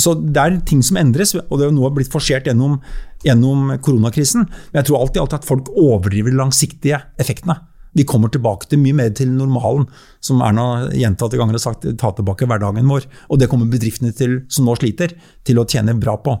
[0.01, 2.79] Så det er ting som endres, og det er jo noe blitt forsert gjennom,
[3.25, 4.47] gjennom koronakrisen.
[4.71, 7.59] Men jeg tror alltid, alltid at folk overdriver de langsiktige effektene.
[7.97, 9.87] Vi kommer tilbake til mye mer til normalen,
[10.21, 13.07] som Erna gjentatte ganger har sagt, ta tilbake hverdagen vår.
[13.33, 15.15] Og det kommer bedriftene til, som nå sliter,
[15.47, 16.35] til å tjene bra på.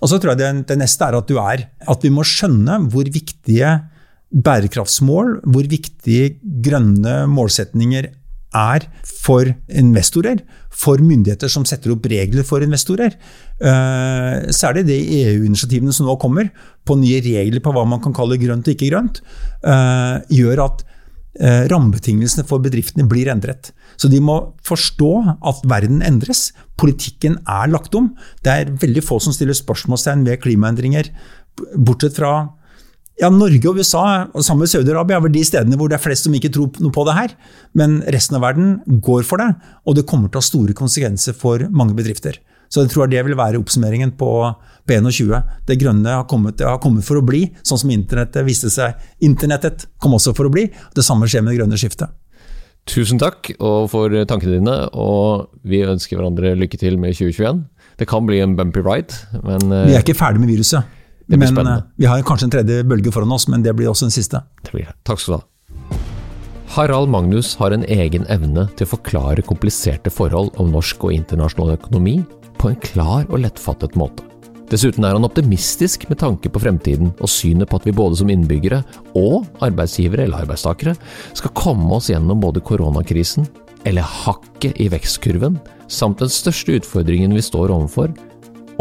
[0.00, 2.80] Og så tror jeg det, det neste er at, du er at vi må skjønne
[2.92, 3.74] hvor viktige
[4.36, 8.10] bærekraftsmål, hvor viktige grønne målsetninger
[8.56, 10.40] er for investorer,
[10.76, 13.14] for myndigheter som setter opp regler for investorer.
[13.60, 16.50] Eh, særlig de EU-initiativene som nå kommer,
[16.86, 19.22] på nye regler på hva man kan kalle grønt og ikke grønt,
[19.64, 20.84] eh, gjør at
[21.40, 23.72] eh, rammebetingelsene for bedriftene blir endret.
[23.96, 24.36] Så de må
[24.66, 26.50] forstå at verden endres.
[26.80, 28.12] Politikken er lagt om.
[28.44, 31.10] Det er veldig få som stiller spørsmålstegn ved klimaendringer,
[31.76, 32.36] bortsett fra
[33.16, 36.04] ja, Norge og USA og sammen med Saudi-Arabia er vel de stedene hvor det er
[36.04, 37.32] flest som ikke tror noe på det her.
[37.78, 39.54] Men resten av verden går for det,
[39.88, 42.36] og det kommer til å ha store konsekvenser for mange bedrifter.
[42.68, 44.30] Så jeg tror det vil være oppsummeringen på,
[44.86, 45.32] P21.
[45.66, 48.94] Det grønne har kommet, har kommet, for å bli, sånn som internettet viste seg.
[49.26, 50.68] Internettet kom også for å bli.
[50.94, 52.12] Det samme skjer med det grønne skiftet.
[52.86, 53.50] Tusen takk
[53.90, 57.64] for tankene dine, og vi ønsker hverandre lykke til med 2021.
[57.98, 60.95] Det kan bli en bumpy ride, men Vi er ikke ferdig med viruset.
[61.26, 61.82] Det blir men, spennende.
[61.82, 64.42] Eh, vi har kanskje en tredje bølge foran oss, men det blir også den siste.
[64.62, 64.94] Det blir det.
[65.06, 65.44] Takk skal du ha.
[66.76, 71.76] Harald Magnus har en egen evne til å forklare kompliserte forhold om norsk og internasjonal
[71.78, 72.18] økonomi
[72.60, 74.24] på en klar og lettfattet måte.
[74.66, 78.30] Dessuten er han optimistisk med tanke på fremtiden og synet på at vi både som
[78.32, 78.80] innbyggere
[79.14, 80.96] og arbeidsgivere eller arbeidstakere
[81.38, 83.46] skal komme oss gjennom både koronakrisen,
[83.86, 88.10] eller hakket i vekstkurven, samt den største utfordringen vi står overfor,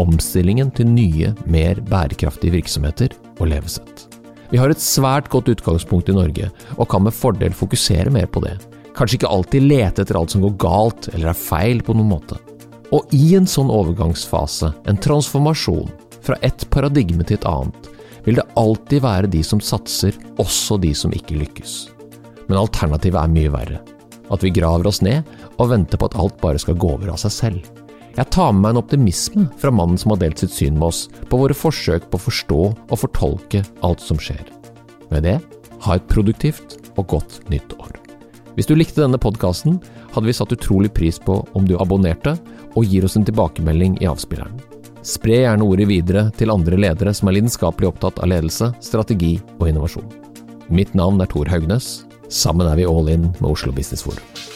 [0.02, 4.06] omstillingen til nye, mer bærekraftige virksomheter og levesett.
[4.52, 8.44] Vi har et svært godt utgangspunkt i Norge, og kan med fordel fokusere mer på
[8.46, 8.56] det.
[8.96, 12.38] Kanskje ikke alltid lete etter alt som går galt eller er feil på noen måte.
[12.96, 15.90] Og i en sånn overgangsfase, en transformasjon,
[16.26, 17.90] fra et paradigme til et annet,
[18.26, 21.76] vil det alltid være de som satser, også de som ikke lykkes.
[22.48, 23.82] Men alternativet er mye verre.
[24.34, 25.28] At vi graver oss ned
[25.60, 27.85] og venter på at alt bare skal gå over av seg selv.
[28.16, 31.02] Jeg tar med meg en optimisme fra mannen som har delt sitt syn med oss
[31.28, 34.46] på våre forsøk på å forstå og fortolke alt som skjer.
[35.12, 35.36] Med det,
[35.84, 37.92] ha et produktivt og godt nytt år.
[38.56, 39.82] Hvis du likte denne podkasten,
[40.16, 42.38] hadde vi satt utrolig pris på om du abonnerte
[42.72, 44.64] og gir oss en tilbakemelding i avspilleren.
[45.06, 49.68] Spre gjerne ordet videre til andre ledere som er lidenskapelig opptatt av ledelse, strategi og
[49.70, 50.08] innovasjon.
[50.72, 52.06] Mitt navn er Tor Haugnes.
[52.32, 54.55] Sammen er vi all in med Oslo Business Forum.